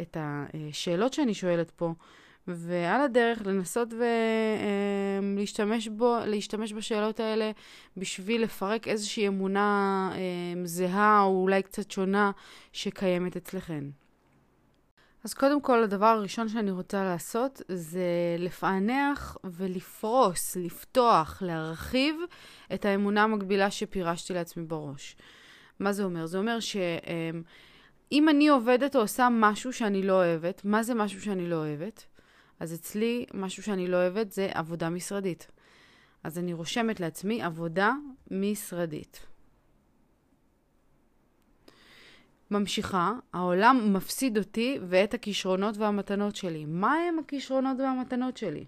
את 0.00 0.16
השאלות 0.20 1.12
שאני 1.12 1.34
שואלת 1.34 1.70
פה, 1.70 1.92
ועל 2.48 3.00
הדרך 3.00 3.46
לנסות 3.46 3.88
ולהשתמש 5.22 5.88
בו, 5.88 6.16
להשתמש 6.26 6.72
בשאלות 6.72 7.20
האלה 7.20 7.50
בשביל 7.96 8.42
לפרק 8.42 8.88
איזושהי 8.88 9.28
אמונה 9.28 10.10
אה, 10.14 10.66
זהה 10.66 11.22
או 11.22 11.42
אולי 11.42 11.62
קצת 11.62 11.90
שונה 11.90 12.30
שקיימת 12.72 13.36
אצלכן. 13.36 13.84
אז 15.24 15.34
קודם 15.34 15.60
כל, 15.60 15.82
הדבר 15.82 16.06
הראשון 16.06 16.48
שאני 16.48 16.70
רוצה 16.70 17.04
לעשות 17.04 17.62
זה 17.68 18.36
לפענח 18.38 19.36
ולפרוס, 19.44 20.56
לפתוח, 20.56 21.42
להרחיב 21.46 22.16
את 22.74 22.84
האמונה 22.84 23.22
המקבילה 23.22 23.70
שפירשתי 23.70 24.34
לעצמי 24.34 24.64
בראש. 24.64 25.16
מה 25.80 25.92
זה 25.92 26.04
אומר? 26.04 26.26
זה 26.26 26.38
אומר 26.38 26.60
שאם 26.60 28.28
אני 28.28 28.48
עובדת 28.48 28.96
או 28.96 29.00
עושה 29.00 29.28
משהו 29.30 29.72
שאני 29.72 30.02
לא 30.02 30.12
אוהבת, 30.12 30.64
מה 30.64 30.82
זה 30.82 30.94
משהו 30.94 31.20
שאני 31.20 31.48
לא 31.48 31.56
אוהבת? 31.56 32.04
אז 32.62 32.74
אצלי, 32.74 33.26
משהו 33.34 33.62
שאני 33.62 33.88
לא 33.88 33.96
אוהבת 33.96 34.32
זה 34.32 34.48
עבודה 34.54 34.88
משרדית. 34.88 35.50
אז 36.24 36.38
אני 36.38 36.52
רושמת 36.52 37.00
לעצמי 37.00 37.42
עבודה 37.42 37.92
משרדית. 38.30 39.26
ממשיכה, 42.50 43.12
העולם 43.32 43.92
מפסיד 43.92 44.38
אותי 44.38 44.78
ואת 44.88 45.14
הכישרונות 45.14 45.76
והמתנות 45.76 46.36
שלי. 46.36 46.64
מה 46.64 46.94
הם 46.94 47.18
הכישרונות 47.18 47.76
והמתנות 47.80 48.36
שלי? 48.36 48.64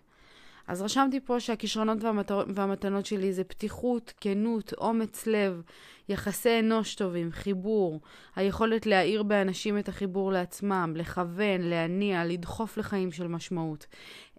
אז 0.66 0.82
רשמתי 0.82 1.20
פה 1.20 1.40
שהכישרונות 1.40 2.04
והמת... 2.04 2.30
והמתנות 2.54 3.06
שלי 3.06 3.32
זה 3.32 3.44
פתיחות, 3.44 4.12
כנות, 4.20 4.72
אומץ 4.78 5.26
לב, 5.26 5.62
יחסי 6.08 6.58
אנוש 6.58 6.94
טובים, 6.94 7.32
חיבור, 7.32 8.00
היכולת 8.36 8.86
להאיר 8.86 9.22
באנשים 9.22 9.78
את 9.78 9.88
החיבור 9.88 10.32
לעצמם, 10.32 10.92
לכוון, 10.96 11.60
להניע, 11.60 12.24
לדחוף 12.24 12.76
לחיים 12.76 13.12
של 13.12 13.26
משמעות. 13.26 13.86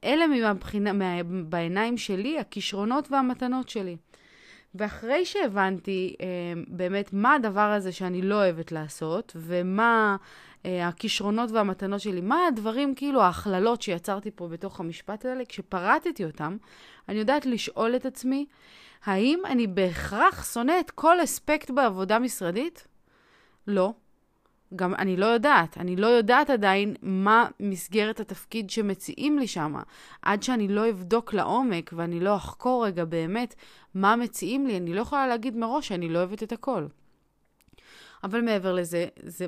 אלה 0.03 0.53
מבחינה, 0.53 0.93
מה... 0.93 1.23
בעיניים 1.23 1.97
שלי 1.97 2.39
הכישרונות 2.39 3.11
והמתנות 3.11 3.69
שלי. 3.69 3.97
ואחרי 4.75 5.25
שהבנתי 5.25 6.15
אה, 6.21 6.25
באמת 6.67 7.13
מה 7.13 7.33
הדבר 7.33 7.71
הזה 7.71 7.91
שאני 7.91 8.21
לא 8.21 8.35
אוהבת 8.35 8.71
לעשות, 8.71 9.35
ומה 9.35 10.15
הכישרונות 10.83 11.51
והמתנות 11.51 12.01
שלי, 12.01 12.21
מה 12.21 12.47
הדברים, 12.47 12.95
כאילו, 12.95 13.21
ההכללות 13.21 13.81
שיצרתי 13.81 14.31
פה 14.31 14.47
בתוך 14.47 14.79
המשפט 14.79 15.25
הזה, 15.25 15.43
כשפרטתי 15.49 16.25
אותם, 16.25 16.57
אני 17.09 17.17
יודעת 17.17 17.45
לשאול 17.45 17.95
את 17.95 18.05
עצמי, 18.05 18.45
האם 19.05 19.39
אני 19.45 19.67
בהכרח 19.67 20.53
שונא 20.53 20.73
את 20.79 20.91
כל 20.91 21.23
אספקט 21.23 21.71
בעבודה 21.71 22.19
משרדית? 22.19 22.87
לא. 23.67 23.93
גם 24.75 24.95
אני 24.95 25.17
לא 25.17 25.25
יודעת. 25.25 25.77
אני 25.77 25.95
לא 25.95 26.07
יודעת 26.07 26.49
עדיין 26.49 26.95
מה 27.01 27.47
מסגרת 27.59 28.19
התפקיד 28.19 28.69
שמציעים 28.69 29.39
לי 29.39 29.47
שם. 29.47 29.75
עד 30.21 30.43
שאני 30.43 30.67
לא 30.67 30.89
אבדוק 30.89 31.33
לעומק 31.33 31.93
ואני 31.95 32.19
לא 32.19 32.35
אחקור 32.35 32.85
רגע 32.85 33.05
באמת 33.05 33.55
מה 33.93 34.15
מציעים 34.15 34.67
לי, 34.67 34.77
אני 34.77 34.93
לא 34.93 35.01
יכולה 35.01 35.27
להגיד 35.27 35.57
מראש 35.57 35.87
שאני 35.87 36.09
לא 36.09 36.19
אוהבת 36.19 36.43
את 36.43 36.51
הכל. 36.51 36.85
אבל 38.23 38.41
מעבר 38.41 38.73
לזה, 38.73 39.05
זה, 39.23 39.45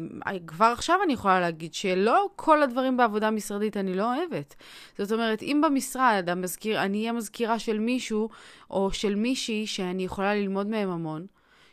כבר 0.48 0.66
עכשיו 0.66 1.00
אני 1.04 1.14
יכולה 1.14 1.40
להגיד 1.40 1.74
שלא 1.74 2.30
כל 2.36 2.64
הדברים 2.64 2.98
בעבודה 2.98 3.32
משרדית 3.32 3.78
אני 3.78 3.94
לא 3.94 4.16
אוהבת. 4.16 4.56
זאת 4.98 5.12
אומרת, 5.12 5.42
אם 5.42 5.62
במשרד 5.66 6.30
המזכיר, 6.30 6.82
אני 6.82 7.00
אהיה 7.00 7.12
מזכירה 7.12 7.60
של 7.60 7.80
מישהו 7.80 8.30
או 8.70 8.92
של 8.92 9.16
מישהי 9.16 9.68
שאני 9.68 10.04
יכולה 10.04 10.36
ללמוד 10.36 10.68
מהם 10.68 10.90
המון, 10.90 11.26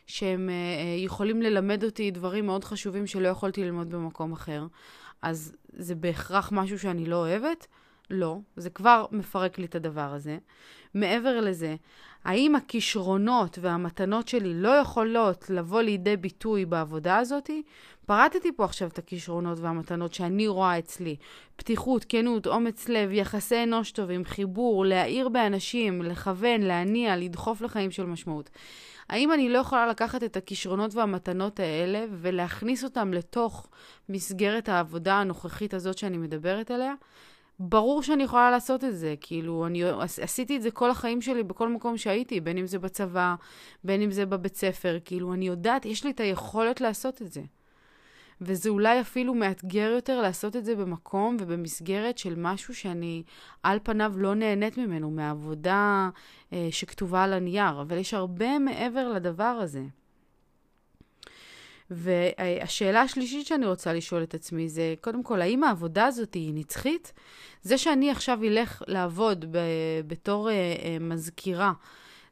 שהם 0.07 0.49
uh, 0.49 1.05
יכולים 1.05 1.41
ללמד 1.41 1.83
אותי 1.83 2.11
דברים 2.11 2.45
מאוד 2.45 2.63
חשובים 2.63 3.07
שלא 3.07 3.27
יכולתי 3.27 3.63
ללמוד 3.63 3.89
במקום 3.89 4.33
אחר, 4.33 4.67
אז 5.21 5.55
זה 5.73 5.95
בהכרח 5.95 6.51
משהו 6.51 6.79
שאני 6.79 7.05
לא 7.05 7.15
אוהבת? 7.15 7.67
לא, 8.09 8.37
זה 8.55 8.69
כבר 8.69 9.05
מפרק 9.11 9.57
לי 9.59 9.65
את 9.65 9.75
הדבר 9.75 10.13
הזה. 10.13 10.37
מעבר 10.95 11.41
לזה, 11.41 11.75
האם 12.23 12.55
הכישרונות 12.55 13.59
והמתנות 13.61 14.27
שלי 14.27 14.53
לא 14.53 14.69
יכולות 14.69 15.49
לבוא 15.49 15.81
לידי 15.81 16.17
ביטוי 16.17 16.65
בעבודה 16.65 17.17
הזאת? 17.17 17.49
פרטתי 18.05 18.51
פה 18.55 18.65
עכשיו 18.65 18.87
את 18.87 18.97
הכישרונות 18.97 19.59
והמתנות 19.59 20.13
שאני 20.13 20.47
רואה 20.47 20.79
אצלי. 20.79 21.15
פתיחות, 21.55 22.05
כנות, 22.09 22.47
אומץ 22.47 22.89
לב, 22.89 23.11
יחסי 23.11 23.63
אנוש 23.63 23.91
טובים, 23.91 24.25
חיבור, 24.25 24.85
להאיר 24.85 25.29
באנשים, 25.29 26.01
לכוון, 26.01 26.61
להניע, 26.61 27.15
לדחוף 27.15 27.61
לחיים 27.61 27.91
של 27.91 28.05
משמעות. 28.05 28.49
האם 29.09 29.31
אני 29.31 29.49
לא 29.49 29.57
יכולה 29.57 29.87
לקחת 29.87 30.23
את 30.23 30.37
הכישרונות 30.37 30.95
והמתנות 30.95 31.59
האלה 31.59 32.05
ולהכניס 32.11 32.83
אותם 32.83 33.13
לתוך 33.13 33.67
מסגרת 34.09 34.69
העבודה 34.69 35.15
הנוכחית 35.15 35.73
הזאת 35.73 35.97
שאני 35.97 36.17
מדברת 36.17 36.71
עליה? 36.71 36.93
ברור 37.59 38.03
שאני 38.03 38.23
יכולה 38.23 38.51
לעשות 38.51 38.83
את 38.83 38.97
זה, 38.97 39.15
כאילו, 39.21 39.65
אני 39.65 39.83
עשיתי 40.21 40.57
את 40.57 40.61
זה 40.61 40.71
כל 40.71 40.89
החיים 40.91 41.21
שלי 41.21 41.43
בכל 41.43 41.69
מקום 41.69 41.97
שהייתי, 41.97 42.41
בין 42.41 42.57
אם 42.57 42.67
זה 42.67 42.79
בצבא, 42.79 43.35
בין 43.83 44.01
אם 44.01 44.11
זה 44.11 44.25
בבית 44.25 44.55
ספר, 44.55 44.97
כאילו, 45.05 45.33
אני 45.33 45.47
יודעת, 45.47 45.85
יש 45.85 46.03
לי 46.03 46.11
את 46.11 46.19
היכולת 46.19 46.81
לעשות 46.81 47.21
את 47.21 47.31
זה. 47.31 47.41
וזה 48.41 48.69
אולי 48.69 49.01
אפילו 49.01 49.33
מאתגר 49.33 49.91
יותר 49.95 50.21
לעשות 50.21 50.55
את 50.55 50.65
זה 50.65 50.75
במקום 50.75 51.37
ובמסגרת 51.39 52.17
של 52.17 52.33
משהו 52.37 52.75
שאני 52.75 53.23
על 53.63 53.79
פניו 53.83 54.13
לא 54.17 54.35
נהנית 54.35 54.77
ממנו, 54.77 55.11
מהעבודה 55.11 56.09
אה, 56.53 56.67
שכתובה 56.71 57.23
על 57.23 57.33
הנייר, 57.33 57.81
אבל 57.81 57.97
יש 57.97 58.13
הרבה 58.13 58.59
מעבר 58.59 59.07
לדבר 59.13 59.43
הזה. 59.43 59.83
והשאלה 61.91 63.01
השלישית 63.01 63.47
שאני 63.47 63.65
רוצה 63.65 63.93
לשאול 63.93 64.23
את 64.23 64.33
עצמי 64.33 64.69
זה, 64.69 64.93
קודם 65.01 65.23
כל, 65.23 65.41
האם 65.41 65.63
העבודה 65.63 66.05
הזאת 66.05 66.33
היא 66.33 66.53
נצחית? 66.53 67.13
זה 67.61 67.77
שאני 67.77 68.11
עכשיו 68.11 68.43
אלך 68.43 68.83
לעבוד 68.87 69.45
ב- 69.51 69.59
בתור 70.07 70.49
uh, 70.49 70.51
uh, 70.51 71.03
מזכירה, 71.03 71.73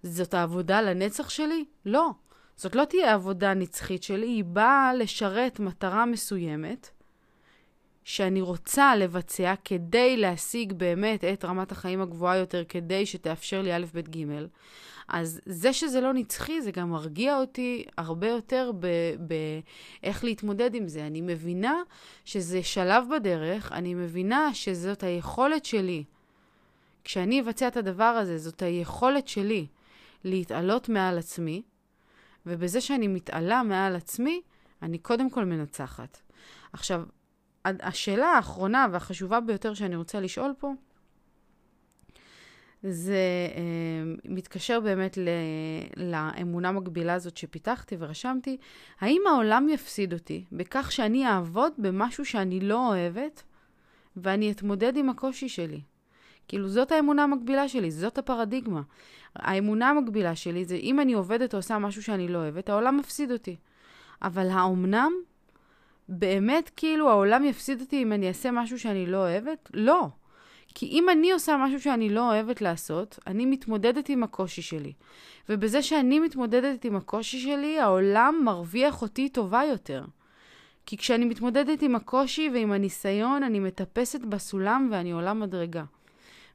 זאת 0.04 0.34
העבודה 0.34 0.82
לנצח 0.82 1.30
שלי? 1.30 1.66
לא. 1.86 2.10
זאת 2.56 2.76
לא 2.76 2.86
תהיה 2.86 3.14
עבודה 3.14 3.54
נצחית 3.54 4.04
שלי, 4.04 4.28
היא 4.28 4.44
באה 4.44 4.94
לשרת 4.94 5.60
מטרה 5.60 6.06
מסוימת 6.06 6.90
שאני 8.04 8.42
רוצה 8.42 8.96
לבצע 8.96 9.54
כדי 9.66 10.18
להשיג 10.18 10.74
באמת 10.74 11.24
את 11.24 11.46
רמת 11.46 11.72
החיים 11.72 12.02
הגבוהה 12.02 12.38
יותר, 12.38 12.64
כדי 12.70 13.06
שתאפשר 13.06 13.62
לי 13.62 13.76
א', 13.76 13.86
ב', 13.94 14.00
ג'. 14.00 14.26
אז 15.08 15.42
זה 15.46 15.74
שזה 15.74 16.02
לא 16.02 16.14
נצחי, 16.14 16.62
זה 16.62 16.72
גם 16.72 16.90
מרגיע 16.90 17.38
אותי 17.38 17.86
הרבה 17.98 18.28
יותר 18.28 18.72
באיך 19.20 20.24
להתמודד 20.24 20.76
עם 20.76 20.88
זה. 20.88 21.08
אני 21.08 21.22
מבינה 21.22 21.76
שזה 22.26 22.64
שלב 22.64 23.04
בדרך, 23.16 23.72
אני 23.72 23.94
מבינה 23.94 24.54
שזאת 24.54 25.04
היכולת 25.04 25.66
שלי. 25.66 26.04
כשאני 27.04 27.42
אבצע 27.42 27.68
את 27.68 27.78
הדבר 27.78 28.04
הזה, 28.04 28.38
זאת 28.38 28.62
היכולת 28.62 29.28
שלי 29.28 29.68
להתעלות 30.24 30.90
מעל 30.90 31.18
עצמי, 31.18 31.62
ובזה 32.46 32.82
שאני 32.82 33.08
מתעלה 33.08 33.64
מעל 33.64 33.96
עצמי, 33.96 34.42
אני 34.82 34.98
קודם 34.98 35.30
כל 35.30 35.46
מנצחת. 35.46 36.22
עכשיו, 36.74 37.04
השאלה 37.66 38.26
האחרונה 38.26 38.88
והחשובה 38.92 39.40
ביותר 39.40 39.74
שאני 39.74 39.96
רוצה 39.96 40.20
לשאול 40.20 40.54
פה, 40.60 40.74
זה 42.84 43.48
אה, 43.56 44.14
מתקשר 44.26 44.80
באמת 44.80 45.18
ל, 45.18 45.30
לאמונה 45.98 46.72
מגבילה 46.72 47.14
הזאת 47.14 47.38
שפיתחתי 47.38 47.96
ורשמתי, 48.00 48.58
האם 49.00 49.22
העולם 49.30 49.70
יפסיד 49.70 50.14
אותי 50.14 50.44
בכך 50.52 50.92
שאני 50.92 51.28
אעבוד 51.28 51.74
במשהו 51.78 52.26
שאני 52.26 52.60
לא 52.60 52.88
אוהבת 52.88 53.44
ואני 54.18 54.52
אתמודד 54.52 54.98
עם 54.98 55.10
הקושי 55.10 55.50
שלי? 55.50 55.82
כאילו, 56.48 56.68
זאת 56.68 56.92
האמונה 56.92 57.24
המקבילה 57.24 57.68
שלי, 57.68 57.92
זאת 57.92 58.18
הפרדיגמה. 58.18 58.82
האמונה 59.36 59.90
המקבילה 59.90 60.36
שלי 60.36 60.66
זה 60.66 60.76
אם 60.76 61.00
אני 61.00 61.14
עובדת 61.14 61.54
או 61.54 61.60
עושה 61.60 61.78
משהו 61.78 62.04
שאני 62.04 62.28
לא 62.28 62.38
אוהבת, 62.38 62.70
העולם 62.70 62.98
מפסיד 62.98 63.32
אותי. 63.32 63.56
אבל 64.22 64.50
האומנם? 64.50 65.12
באמת 66.10 66.72
כאילו 66.76 67.10
העולם 67.10 67.46
יפסיד 67.46 67.82
אותי 67.82 68.04
אם 68.04 68.14
אני 68.14 68.28
אעשה 68.28 68.52
משהו 68.52 68.80
שאני 68.80 69.06
לא 69.06 69.18
אוהבת? 69.18 69.70
לא. 69.74 70.08
כי 70.76 70.86
אם 70.86 71.10
אני 71.10 71.32
עושה 71.32 71.58
משהו 71.58 71.82
שאני 71.82 72.10
לא 72.10 72.32
אוהבת 72.32 72.62
לעשות, 72.62 73.20
אני 73.28 73.46
מתמודדת 73.46 74.10
עם 74.10 74.24
הקושי 74.24 74.62
שלי. 74.62 74.94
ובזה 75.50 75.82
שאני 75.82 76.20
מתמודדת 76.20 76.86
עם 76.86 76.96
הקושי 76.96 77.40
שלי, 77.40 77.80
העולם 77.80 78.42
מרוויח 78.46 79.02
אותי 79.02 79.30
טובה 79.30 79.64
יותר. 79.70 80.06
כי 80.86 80.98
כשאני 80.98 81.26
מתמודדת 81.26 81.82
עם 81.82 81.96
הקושי 81.96 82.50
ועם 82.54 82.72
הניסיון, 82.72 83.44
אני 83.44 83.60
מטפסת 83.60 84.22
בסולם 84.22 84.90
ואני 84.92 85.12
עולה 85.12 85.34
מדרגה. 85.34 85.84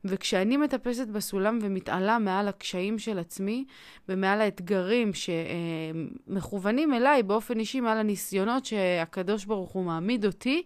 וכשאני 0.04 0.56
מטפסת 0.56 1.06
בסולם 1.08 1.58
ומתעלה 1.62 2.18
מעל 2.18 2.48
הקשיים 2.48 2.98
של 2.98 3.18
עצמי 3.18 3.64
ומעל 4.08 4.40
האתגרים 4.40 5.11
שמכוונים 5.14 6.94
אליי 6.94 7.22
באופן 7.22 7.58
אישי, 7.58 7.80
מעל 7.80 7.98
הניסיונות 7.98 8.64
שהקדוש 8.64 9.44
ברוך 9.44 9.70
הוא 9.70 9.84
מעמיד 9.84 10.26
אותי, 10.26 10.62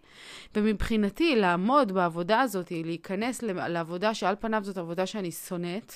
ומבחינתי 0.57 1.37
לעמוד 1.37 1.93
בעבודה 1.93 2.41
הזאת, 2.41 2.71
להיכנס 2.71 3.43
לעבודה 3.43 4.15
שעל 4.15 4.37
פניו 4.41 4.65
זאת 4.65 4.79
עבודה 4.79 5.07
שאני 5.07 5.31
שונאת, 5.31 5.93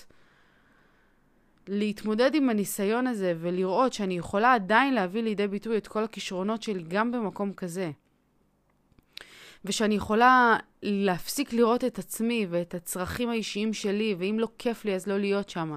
להתמודד 1.68 2.34
עם 2.34 2.50
הניסיון 2.50 3.06
הזה 3.06 3.34
ולראות 3.40 3.92
שאני 3.92 4.18
יכולה 4.18 4.54
עדיין 4.54 4.94
להביא 4.94 5.22
לידי 5.22 5.48
ביטוי 5.48 5.76
את 5.76 5.86
כל 5.86 6.04
הכישרונות 6.04 6.62
שלי 6.62 6.84
גם 6.88 7.12
במקום 7.12 7.52
כזה. 7.52 7.90
ושאני 9.66 9.94
יכולה 9.94 10.56
להפסיק 10.82 11.52
לראות 11.52 11.84
את 11.84 11.98
עצמי 11.98 12.46
ואת 12.50 12.74
הצרכים 12.74 13.28
האישיים 13.28 13.72
שלי, 13.72 14.14
ואם 14.18 14.36
לא 14.38 14.48
כיף 14.58 14.84
לי 14.84 14.94
אז 14.94 15.06
לא 15.06 15.18
להיות 15.18 15.48
שם. 15.48 15.76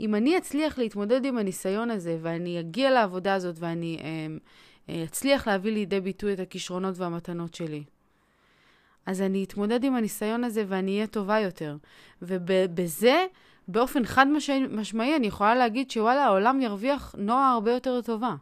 אם 0.00 0.14
אני 0.14 0.38
אצליח 0.38 0.78
להתמודד 0.78 1.24
עם 1.24 1.38
הניסיון 1.38 1.90
הזה, 1.90 2.18
ואני 2.22 2.60
אגיע 2.60 2.90
לעבודה 2.90 3.34
הזאת, 3.34 3.56
ואני 3.58 3.98
אה, 4.00 4.26
אה, 4.88 5.04
אצליח 5.04 5.48
להביא 5.48 5.72
לידי 5.72 6.00
ביטוי 6.00 6.32
את 6.32 6.40
הכישרונות 6.40 6.98
והמתנות 6.98 7.54
שלי, 7.54 7.82
אז 9.06 9.20
אני 9.20 9.44
אתמודד 9.44 9.84
עם 9.84 9.94
הניסיון 9.94 10.44
הזה 10.44 10.64
ואני 10.68 10.94
אהיה 10.94 11.06
טובה 11.06 11.40
יותר. 11.40 11.76
ובזה, 12.22 13.26
באופן 13.68 14.04
חד 14.04 14.26
משמעי, 14.70 15.16
אני 15.16 15.26
יכולה 15.26 15.54
להגיד 15.54 15.90
שוואלה, 15.90 16.24
העולם 16.24 16.60
ירוויח 16.60 17.14
נועה 17.18 17.52
הרבה 17.52 17.72
יותר 17.72 18.00
טובה. 18.00 18.34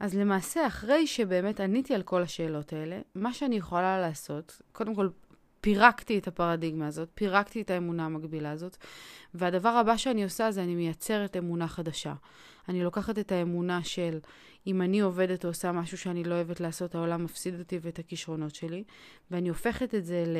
אז 0.00 0.14
למעשה, 0.14 0.66
אחרי 0.66 1.06
שבאמת 1.06 1.60
עניתי 1.60 1.94
על 1.94 2.02
כל 2.02 2.22
השאלות 2.22 2.72
האלה, 2.72 2.98
מה 3.14 3.32
שאני 3.32 3.56
יכולה 3.56 4.00
לעשות, 4.00 4.62
קודם 4.72 4.94
כל, 4.94 5.08
פירקתי 5.60 6.18
את 6.18 6.28
הפרדיגמה 6.28 6.86
הזאת, 6.86 7.08
פירקתי 7.14 7.60
את 7.60 7.70
האמונה 7.70 8.04
המקבילה 8.04 8.50
הזאת, 8.50 8.76
והדבר 9.34 9.68
הבא 9.68 9.96
שאני 9.96 10.24
עושה 10.24 10.50
זה 10.50 10.62
אני 10.62 10.74
מייצרת 10.74 11.36
אמונה 11.36 11.68
חדשה. 11.68 12.14
אני 12.68 12.84
לוקחת 12.84 13.18
את 13.18 13.32
האמונה 13.32 13.84
של 13.84 14.18
אם 14.66 14.82
אני 14.82 15.00
עובדת 15.00 15.44
או 15.44 15.50
עושה 15.50 15.72
משהו 15.72 15.98
שאני 15.98 16.24
לא 16.24 16.34
אוהבת 16.34 16.60
לעשות, 16.60 16.94
העולם 16.94 17.24
מפסיד 17.24 17.58
אותי 17.58 17.78
ואת 17.82 17.98
הכישרונות 17.98 18.54
שלי, 18.54 18.84
ואני 19.30 19.48
הופכת 19.48 19.94
את 19.94 20.04
זה 20.04 20.24
ל... 20.26 20.36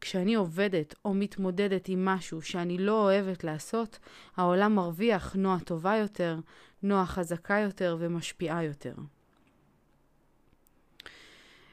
כשאני 0.00 0.34
עובדת 0.34 0.94
או 1.04 1.14
מתמודדת 1.14 1.88
עם 1.88 2.04
משהו 2.04 2.42
שאני 2.42 2.78
לא 2.78 3.02
אוהבת 3.02 3.44
לעשות, 3.44 3.98
העולם 4.36 4.74
מרוויח 4.74 5.34
נועה 5.36 5.60
טובה 5.60 5.96
יותר, 5.96 6.38
נועה 6.82 7.06
חזקה 7.06 7.58
יותר 7.58 7.96
ומשפיעה 8.00 8.64
יותר. 8.64 8.94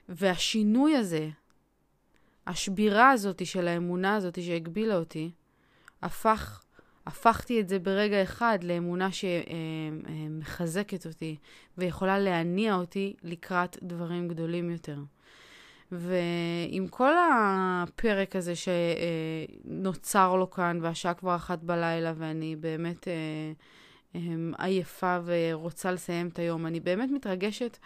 והשינוי 0.09 0.95
הזה, 0.95 1.29
השבירה 2.47 3.11
הזאת 3.11 3.45
של 3.45 3.67
האמונה 3.67 4.15
הזאת 4.15 4.43
שהגבילה 4.43 4.97
אותי, 4.97 5.31
הפך, 6.01 6.63
הפכתי 7.07 7.61
את 7.61 7.69
זה 7.69 7.79
ברגע 7.79 8.23
אחד 8.23 8.59
לאמונה 8.63 9.09
שמחזקת 9.11 11.05
אותי 11.05 11.35
ויכולה 11.77 12.19
להניע 12.19 12.75
אותי 12.75 13.13
לקראת 13.23 13.77
דברים 13.83 14.27
גדולים 14.27 14.69
יותר. 14.69 14.97
ועם 15.91 16.87
כל 16.87 17.13
הפרק 17.17 18.35
הזה 18.35 18.53
שנוצר 19.65 20.35
לו 20.35 20.51
כאן, 20.51 20.79
והשעה 20.81 21.13
כבר 21.13 21.35
אחת 21.35 21.59
בלילה, 21.59 22.13
ואני 22.17 22.55
באמת 22.55 23.07
אה, 23.07 23.13
אה, 24.15 24.21
עייפה 24.57 25.19
ורוצה 25.25 25.91
לסיים 25.91 26.27
את 26.27 26.39
היום, 26.39 26.65
אני 26.65 26.79
באמת 26.79 27.09
מתרגשת. 27.11 27.77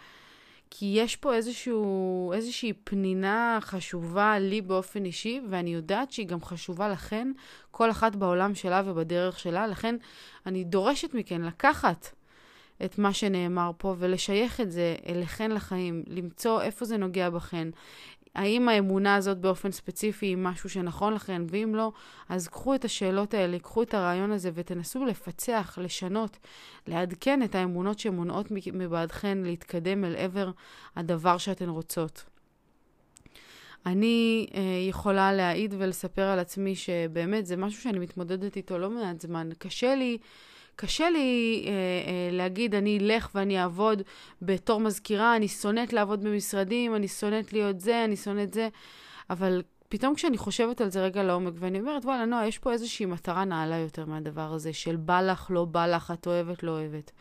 כי 0.70 0.92
יש 0.96 1.16
פה 1.16 1.34
איזשהו, 1.34 2.32
איזושהי 2.32 2.72
פנינה 2.72 3.58
חשובה 3.60 4.38
לי 4.38 4.60
באופן 4.60 5.04
אישי, 5.04 5.40
ואני 5.48 5.74
יודעת 5.74 6.12
שהיא 6.12 6.26
גם 6.26 6.42
חשובה 6.44 6.88
לכן, 6.88 7.32
כל 7.70 7.90
אחת 7.90 8.16
בעולם 8.16 8.54
שלה 8.54 8.82
ובדרך 8.86 9.38
שלה. 9.38 9.66
לכן 9.66 9.96
אני 10.46 10.64
דורשת 10.64 11.14
מכן 11.14 11.42
לקחת 11.42 12.06
את 12.84 12.98
מה 12.98 13.12
שנאמר 13.12 13.70
פה 13.78 13.94
ולשייך 13.98 14.60
את 14.60 14.70
זה 14.70 14.94
אליכן 15.08 15.50
לחיים, 15.50 16.02
למצוא 16.06 16.62
איפה 16.62 16.84
זה 16.84 16.96
נוגע 16.96 17.30
בכן, 17.30 17.68
האם 18.36 18.68
האמונה 18.68 19.14
הזאת 19.14 19.38
באופן 19.38 19.70
ספציפי 19.70 20.26
היא 20.26 20.36
משהו 20.36 20.70
שנכון 20.70 21.14
לכם, 21.14 21.46
ואם 21.48 21.72
לא, 21.74 21.92
אז 22.28 22.48
קחו 22.48 22.74
את 22.74 22.84
השאלות 22.84 23.34
האלה, 23.34 23.58
קחו 23.58 23.82
את 23.82 23.94
הרעיון 23.94 24.30
הזה 24.30 24.50
ותנסו 24.54 25.04
לפצח, 25.04 25.78
לשנות, 25.82 26.38
לעדכן 26.86 27.42
את 27.42 27.54
האמונות 27.54 27.98
שמונעות 27.98 28.46
מבעדכן 28.72 29.38
להתקדם 29.38 30.04
אל 30.04 30.16
עבר 30.16 30.50
הדבר 30.96 31.38
שאתן 31.38 31.68
רוצות. 31.68 32.35
אני 33.86 34.46
אה, 34.54 34.60
יכולה 34.88 35.32
להעיד 35.32 35.74
ולספר 35.78 36.22
על 36.22 36.38
עצמי 36.38 36.74
שבאמת 36.74 37.46
זה 37.46 37.56
משהו 37.56 37.82
שאני 37.82 37.98
מתמודדת 37.98 38.56
איתו 38.56 38.78
לא 38.78 38.90
מעט 38.90 39.20
זמן. 39.20 39.48
קשה 39.58 39.94
לי 39.94 40.18
קשה 40.76 41.10
לי 41.10 41.62
אה, 41.66 41.70
אה, 41.72 42.36
להגיד, 42.36 42.74
אני 42.74 42.98
אלך 42.98 43.30
ואני 43.34 43.62
אעבוד 43.62 44.02
בתור 44.42 44.80
מזכירה, 44.80 45.36
אני 45.36 45.48
שונאת 45.48 45.92
לעבוד 45.92 46.24
במשרדים, 46.24 46.94
אני 46.94 47.08
שונאת 47.08 47.52
להיות 47.52 47.80
זה, 47.80 48.04
אני 48.04 48.16
שונאת 48.16 48.54
זה, 48.54 48.68
אבל 49.30 49.62
פתאום 49.88 50.14
כשאני 50.14 50.38
חושבת 50.38 50.80
על 50.80 50.88
זה 50.88 51.02
רגע 51.02 51.22
לעומק, 51.22 51.52
ואני 51.56 51.80
אומרת, 51.80 52.04
וואלה, 52.04 52.24
נועה, 52.24 52.48
יש 52.48 52.58
פה 52.58 52.72
איזושהי 52.72 53.06
מטרה 53.06 53.44
נעלה 53.44 53.76
יותר 53.76 54.04
מהדבר 54.04 54.52
הזה, 54.52 54.72
של 54.72 54.96
בא 54.96 55.22
לך, 55.22 55.46
לא 55.50 55.64
בא 55.64 55.86
לך, 55.86 56.10
את 56.10 56.26
אוהבת, 56.26 56.62
לא 56.62 56.70
אוהבת. 56.70 57.12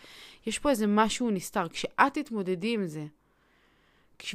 יש 0.46 0.60
פה 0.60 0.70
איזה 0.70 0.88
משהו 0.88 1.30
נסתר. 1.30 1.68
כשאת 1.68 2.14
תתמודדי 2.14 2.74
עם 2.74 2.88
זה, 2.88 3.06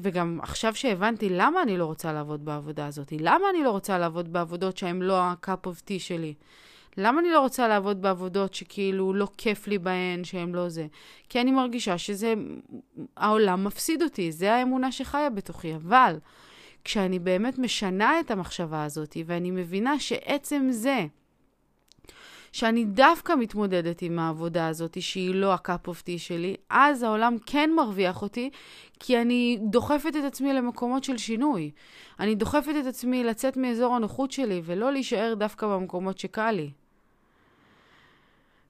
וגם 0.01 0.38
עכשיו 0.43 0.75
שהבנתי 0.75 1.29
למה 1.29 1.62
אני 1.62 1.79
לא 1.79 1.85
רוצה 1.85 2.12
לעבוד 2.12 2.45
בעבודה 2.45 2.87
הזאת, 2.87 3.12
למה 3.21 3.51
אני 3.51 3.64
לא 3.64 3.71
רוצה 3.71 3.99
לעבוד 3.99 4.33
בעבודות 4.33 4.77
שהן 4.77 5.03
לא 5.03 5.19
ה-cup 5.19 5.66
of 5.66 5.81
tea 5.88 5.99
שלי, 5.99 6.35
למה 6.97 7.21
אני 7.21 7.31
לא 7.31 7.40
רוצה 7.40 7.69
לעבוד 7.69 8.03
בעבודות 8.03 8.55
שכאילו 8.55 9.14
לא 9.14 9.29
כיף 9.38 9.66
לי 9.66 9.79
בהן, 9.79 10.25
שהן 10.25 10.53
לא 10.53 10.69
זה? 10.69 10.87
כי 11.29 11.40
אני 11.40 11.51
מרגישה 11.51 11.99
שזה, 11.99 12.35
העולם 13.16 13.64
מפסיד 13.64 14.03
אותי, 14.03 14.33
זה 14.33 14.55
האמונה 14.55 14.93
שחיה 14.93 15.31
בתוכי. 15.31 15.75
אבל 15.75 16.19
כשאני 16.85 17.19
באמת 17.19 17.59
משנה 17.59 18.21
את 18.21 18.31
המחשבה 18.31 18.85
הזאת, 18.85 19.16
ואני 19.27 19.51
מבינה 19.51 20.01
שעצם 20.01 20.69
זה, 20.71 21.07
שאני 22.53 22.85
דווקא 22.85 23.33
מתמודדת 23.39 24.03
עם 24.03 24.19
העבודה 24.19 24.69
הזאת, 24.69 25.03
שהיא 25.03 25.35
לא 25.35 25.53
ה-cup 25.53 25.89
of 25.89 26.03
tea 26.03 26.19
שלי, 26.19 26.57
אז 26.71 27.03
העולם 27.03 27.37
כן 27.47 27.71
מרוויח 27.77 28.23
אותי, 28.23 28.51
כי 28.99 29.23
אני 29.23 29.59
דוחפת 29.63 30.17
את 30.19 30.25
עצמי 30.25 30.53
למקומות 30.53 31.05
של 31.05 31.19
שינוי. 31.19 31.71
אני 32.21 32.35
דוחפת 32.35 32.75
את 32.81 32.87
עצמי 32.87 33.25
לצאת 33.25 33.57
מאזור 33.57 33.97
הנוחות 33.97 34.33
שלי, 34.33 34.63
ולא 34.65 34.93
להישאר 34.93 35.35
דווקא 35.39 35.67
במקומות 35.67 36.19
שקל 36.19 36.51
לי. 36.51 36.71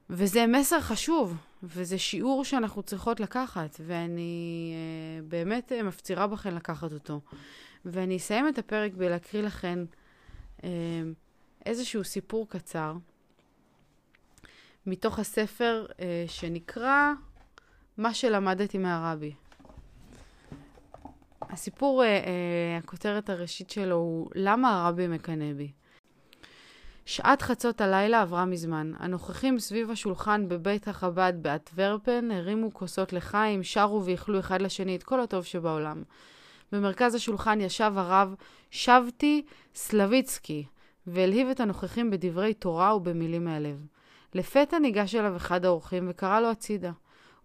וזה 0.09 0.47
מסר 0.47 0.79
חשוב, 0.79 1.35
וזה 1.63 1.97
שיעור 1.97 2.45
שאנחנו 2.45 2.83
צריכות 2.83 3.19
לקחת, 3.19 3.81
ואני 3.85 4.73
uh, 4.73 5.23
באמת 5.31 5.71
uh, 5.71 5.83
מפצירה 5.83 6.27
בכם 6.27 6.55
לקחת 6.55 6.93
אותו. 6.93 7.19
ואני 7.85 8.17
אסיים 8.17 8.47
את 8.47 8.57
הפרק 8.57 8.93
בלהקריא 8.93 9.43
לכם 9.43 9.85
uh, 10.57 10.63
איזשהו 11.65 12.03
סיפור 12.03 12.49
קצר 12.49 12.93
מתוך 14.85 15.19
הספר 15.19 15.85
uh, 15.89 15.93
שנקרא 16.27 17.11
מה 17.97 18.13
שלמדתי 18.13 18.77
מהרבי. 18.77 19.33
הסיפור, 21.41 22.03
uh, 22.03 22.05
uh, 22.05 22.83
הכותרת 22.83 23.29
הראשית 23.29 23.69
שלו 23.69 23.95
הוא 23.95 24.29
למה 24.35 24.85
הרבי 24.85 25.07
מקנא 25.07 25.53
בי. 25.53 25.71
שעת 27.05 27.41
חצות 27.41 27.81
הלילה 27.81 28.21
עברה 28.21 28.45
מזמן. 28.45 28.91
הנוכחים 28.99 29.59
סביב 29.59 29.91
השולחן 29.91 30.47
בבית 30.49 30.87
החב"ד 30.87 31.33
באטוורפן 31.41 32.31
הרימו 32.31 32.73
כוסות 32.73 33.13
לחיים, 33.13 33.63
שרו 33.63 34.05
ואיכלו 34.05 34.39
אחד 34.39 34.61
לשני 34.61 34.95
את 34.95 35.03
כל 35.03 35.19
הטוב 35.19 35.45
שבעולם. 35.45 36.03
במרכז 36.71 37.15
השולחן 37.15 37.61
ישב 37.61 37.93
הרב 37.95 38.35
שבתי 38.71 39.45
סלביצקי, 39.75 40.65
והלהיב 41.07 41.47
את 41.47 41.59
הנוכחים 41.59 42.11
בדברי 42.11 42.53
תורה 42.53 42.95
ובמילים 42.95 43.45
מהלב. 43.45 43.85
לפתע 44.35 44.79
ניגש 44.79 45.15
אליו 45.15 45.35
אחד 45.35 45.65
האורחים 45.65 46.07
וקרא 46.09 46.39
לו 46.39 46.51
הצידה. 46.51 46.91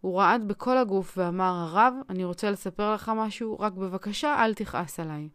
הוא 0.01 0.19
רעד 0.19 0.49
בכל 0.49 0.79
הגוף 0.79 1.15
ואמר, 1.17 1.69
הרב, 1.69 1.95
אני 2.11 2.25
רוצה 2.25 2.51
לספר 2.51 2.95
לך 2.95 3.13
משהו, 3.17 3.57
רק 3.61 3.73
בבקשה 3.73 4.45
אל 4.45 4.55
תכעס 4.55 5.01
עליי. 5.01 5.29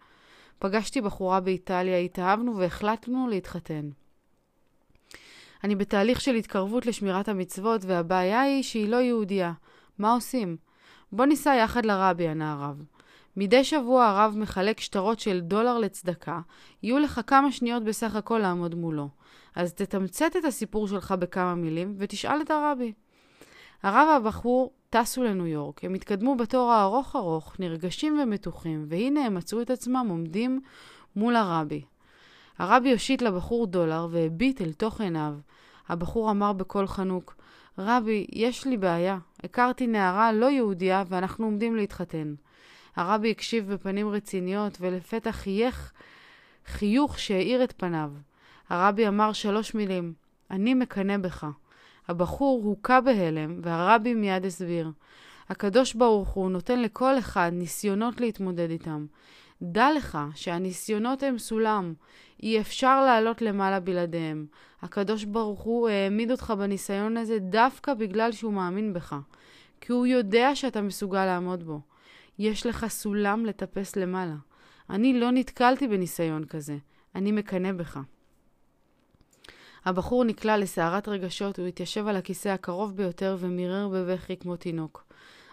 פגשתי 0.60 1.02
בחורה 1.02 1.40
באיטליה, 1.40 1.98
התאהבנו 1.98 2.58
והחלטנו 2.58 3.28
להתחתן. 3.28 3.90
אני 5.64 5.76
בתהליך 5.76 6.22
של 6.22 6.36
התקרבות 6.36 6.86
לשמירת 6.86 7.30
המצוות, 7.30 7.86
והבעיה 7.86 8.42
היא 8.42 8.64
שהיא 8.64 8.90
לא 8.90 8.98
יהודייה. 8.98 9.54
מה 9.98 10.14
עושים? 10.14 10.58
בוא 11.12 11.26
ניסע 11.26 11.56
יחד 11.56 11.86
לרבי, 11.86 12.28
ענה 12.28 12.54
הרב. 12.54 12.84
מדי 13.38 13.64
שבוע 13.64 14.06
הרב 14.06 14.36
מחלק 14.38 14.80
שטרות 14.80 15.20
של 15.20 15.40
דולר 15.40 15.78
לצדקה, 15.78 16.40
יהיו 16.84 17.00
לך 17.00 17.22
כמה 17.28 17.52
שניות 17.52 17.84
בסך 17.84 18.16
הכל 18.16 18.40
לעמוד 18.40 18.76
מולו. 18.76 19.10
אז 19.56 19.74
תתמצת 19.74 20.36
את 20.38 20.46
הסיפור 20.46 20.88
שלך 20.88 21.12
בכמה 21.12 21.56
מילים 21.56 21.96
ותשאל 21.98 22.42
את 22.42 22.52
הרבי. 22.52 22.94
הרב 23.84 24.08
והבחור 24.12 24.74
טסו 24.90 25.24
לניו 25.24 25.48
יורק. 25.48 25.86
הם 25.86 25.94
התקדמו 25.94 26.36
בתור 26.36 26.72
הארוך 26.72 27.16
ארוך, 27.16 27.56
נרגשים 27.60 28.20
ומתוחים, 28.20 28.86
והנה 28.88 29.26
הם 29.26 29.36
מצאו 29.36 29.62
את 29.62 29.70
עצמם 29.70 30.06
עומדים 30.10 30.62
מול 31.16 31.36
הרבי. 31.36 31.82
הרבי 32.58 32.92
הושיט 32.92 33.22
לבחור 33.22 33.68
דולר 33.68 34.08
והביט 34.12 34.62
אל 34.62 34.74
תוך 34.74 35.02
עיניו. 35.02 35.34
הבחור 35.90 36.32
אמר 36.32 36.54
בקול 36.54 36.88
חנוק, 36.88 37.36
רבי, 37.78 38.28
יש 38.32 38.66
לי 38.66 38.78
בעיה. 38.78 39.18
הכרתי 39.44 39.88
נערה 39.88 40.32
לא 40.32 40.46
יהודייה 40.46 41.04
ואנחנו 41.08 41.46
עומדים 41.46 41.76
להתחתן. 41.76 42.34
הרבי 42.96 43.32
הקשיב 43.32 43.74
בפנים 43.74 44.10
רציניות 44.10 44.78
ולפתע 44.82 45.32
חייך 45.32 45.92
חיוך 46.66 47.20
שהאיר 47.20 47.64
את 47.64 47.74
פניו. 47.78 48.12
הרבי 48.72 49.08
אמר 49.08 49.34
שלוש 49.34 49.74
מילים, 49.74 50.14
אני 50.52 50.74
מקנא 50.74 51.18
בך. 51.18 51.48
הבחור 52.08 52.62
הוכה 52.64 53.02
בהלם 53.02 53.60
והרבי 53.64 54.14
מיד 54.14 54.46
הסביר. 54.46 54.92
הקדוש 55.50 55.94
ברוך 55.94 56.30
הוא 56.30 56.52
נותן 56.52 56.82
לכל 56.82 57.20
אחד 57.20 57.52
ניסיונות 57.54 58.22
להתמודד 58.22 58.70
איתם. 58.70 59.06
דע 59.62 59.88
לך 59.96 60.18
שהניסיונות 60.36 61.24
הם 61.24 61.38
סולם, 61.38 61.94
אי 62.44 62.62
אפשר 62.62 63.06
לעלות 63.06 63.42
למעלה 63.42 63.80
בלעדיהם. 63.80 64.46
הקדוש 64.82 65.24
ברוך 65.24 65.62
הוא 65.62 65.90
העמיד 65.90 66.32
אותך 66.32 66.54
בניסיון 66.58 67.18
הזה 67.18 67.40
דווקא 67.40 67.94
בגלל 67.94 68.32
שהוא 68.32 68.54
מאמין 68.54 68.94
בך, 68.94 69.16
כי 69.82 69.92
הוא 69.92 70.06
יודע 70.06 70.56
שאתה 70.56 70.82
מסוגל 70.82 71.26
לעמוד 71.26 71.64
בו. 71.64 71.82
יש 72.40 72.66
לך 72.66 72.88
סולם 72.88 73.46
לטפס 73.46 73.96
למעלה. 73.96 74.36
אני 74.90 75.20
לא 75.20 75.32
נתקלתי 75.32 75.88
בניסיון 75.88 76.46
כזה, 76.46 76.78
אני 77.16 77.32
מקנא 77.32 77.72
בך. 77.72 78.00
הבחור 79.86 80.24
נקלע 80.24 80.58
לסערת 80.58 81.08
רגשות, 81.08 81.60
הוא 81.60 81.68
התיישב 81.68 82.08
על 82.08 82.16
הכיסא 82.16 82.50
הקרוב 82.50 82.98
ביותר 82.98 83.38
ומירר 83.40 83.88
בבכי 83.88 84.38
כמו 84.38 84.56
תינוק. 84.56 85.06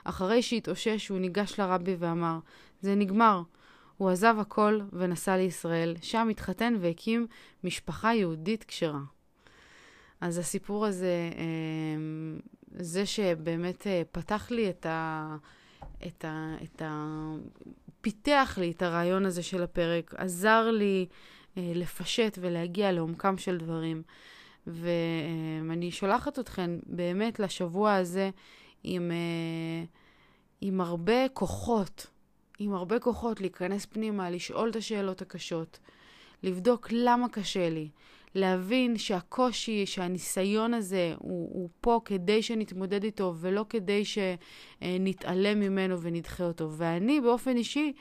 אחרי 0.05 0.43
שהתאושש, 0.43 1.09
הוא 1.09 1.19
ניגש 1.19 1.61
לרבי 1.61 1.97
ואמר, 1.99 2.39
זה 2.81 2.95
נגמר. 2.95 3.43
הוא 3.97 4.11
עזב 4.11 4.37
הכל 4.41 4.81
ונסע 4.93 5.37
לישראל, 5.37 5.95
שם 6.03 6.29
התחתן 6.29 6.75
והקים 6.81 7.27
משפחה 7.65 8.15
יהודית 8.15 8.65
כשרה. 8.65 9.01
אז 10.21 10.39
הסיפור 10.39 10.87
הזה, 10.87 11.31
אמ, 11.37 12.39
זה 12.77 13.07
שבאמת 13.07 13.87
אה, 13.87 14.03
פתח 14.13 14.51
לי 14.51 14.71
את 14.71 14.87
ה... 14.87 15.37
את 16.07 16.25
ה... 16.25 16.55
את 16.63 16.83
ה... 16.83 17.15
פיתח 18.01 18.59
לי 18.61 18.71
את 18.71 18.83
הרעיון 18.83 19.27
הזה 19.27 19.43
של 19.43 19.63
הפרק, 19.63 20.15
עזר 20.15 20.71
לי 20.71 21.07
לפשט 21.75 22.39
ולהגיע 22.41 22.93
לעומקם 22.93 23.39
של 23.39 23.59
דברים. 23.59 24.03
ואני 24.67 25.91
שולחת 25.91 26.39
אתכם 26.39 26.79
באמת 26.87 27.41
לשבוע 27.41 27.95
הזה 27.95 28.31
עם, 28.85 29.11
אה, 29.11 29.85
עם 30.61 30.81
הרבה 30.81 31.29
כוחות, 31.29 32.07
עם 32.59 32.75
הרבה 32.75 32.99
כוחות 32.99 33.41
להיכנס 33.41 33.87
פנימה, 33.87 34.31
לשאול 34.31 34.71
את 34.71 34.77
השאלות 34.77 35.23
הקשות, 35.23 35.79
לבדוק 36.43 36.89
למה 36.91 37.29
קשה 37.29 37.71
לי, 37.71 37.89
להבין 38.35 38.99
שהקושי, 38.99 39.87
שהניסיון 39.87 40.75
הזה 40.75 41.15
הוא, 41.19 41.51
הוא 41.53 41.69
פה 41.81 42.01
כדי 42.05 42.43
שנתמודד 42.43 43.05
איתו 43.05 43.35
ולא 43.41 43.65
כדי 43.69 44.03
שנתעלם 44.05 45.61
ממנו 45.61 46.01
ונדחה 46.03 46.45
אותו. 46.45 46.71
ואני 46.73 47.21
באופן 47.21 47.57
אישי 47.57 47.93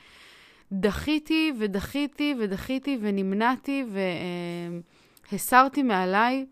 דחיתי 0.71 1.53
ודחיתי 1.59 2.35
ודחיתי 2.39 2.97
ונמנעתי 3.01 3.85
והסרתי 5.31 5.83
מעליי 5.83 6.45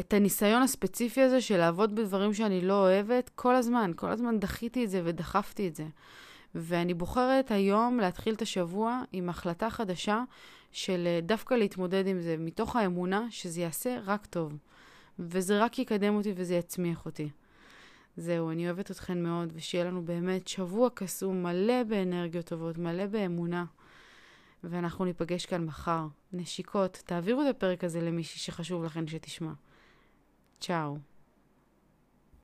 את 0.00 0.12
הניסיון 0.12 0.62
הספציפי 0.62 1.20
הזה 1.20 1.40
של 1.40 1.56
לעבוד 1.56 1.94
בדברים 1.94 2.34
שאני 2.34 2.60
לא 2.60 2.74
אוהבת 2.74 3.30
כל 3.34 3.54
הזמן. 3.54 3.92
כל 3.96 4.10
הזמן 4.10 4.38
דחיתי 4.38 4.84
את 4.84 4.90
זה 4.90 5.02
ודחפתי 5.04 5.68
את 5.68 5.74
זה. 5.74 5.84
ואני 6.54 6.94
בוחרת 6.94 7.50
היום 7.50 8.00
להתחיל 8.00 8.34
את 8.34 8.42
השבוע 8.42 9.02
עם 9.12 9.28
החלטה 9.28 9.70
חדשה 9.70 10.22
של 10.72 11.04
אה, 11.06 11.20
דווקא 11.22 11.54
להתמודד 11.54 12.06
עם 12.06 12.20
זה, 12.20 12.36
מתוך 12.38 12.76
האמונה 12.76 13.26
שזה 13.30 13.60
יעשה 13.60 13.98
רק 14.04 14.26
טוב. 14.26 14.52
וזה 15.18 15.58
רק 15.62 15.78
יקדם 15.78 16.14
אותי 16.14 16.32
וזה 16.36 16.54
יצמיח 16.54 17.06
אותי. 17.06 17.28
זהו, 18.20 18.50
אני 18.50 18.66
אוהבת 18.66 18.90
אתכן 18.90 19.22
מאוד, 19.22 19.52
ושיהיה 19.54 19.84
לנו 19.84 20.02
באמת 20.02 20.48
שבוע 20.48 20.88
קסום, 20.94 21.42
מלא 21.42 21.82
באנרגיות 21.82 22.46
טובות, 22.46 22.78
מלא 22.78 23.06
באמונה. 23.06 23.64
ואנחנו 24.64 25.04
ניפגש 25.04 25.46
כאן 25.46 25.64
מחר. 25.64 26.06
נשיקות, 26.32 27.02
תעבירו 27.06 27.42
את 27.42 27.46
הפרק 27.56 27.84
הזה 27.84 28.00
למישהי 28.00 28.40
שחשוב 28.40 28.84
לכן 28.84 29.06
שתשמע. 29.06 29.52
צ'או. 30.60 30.96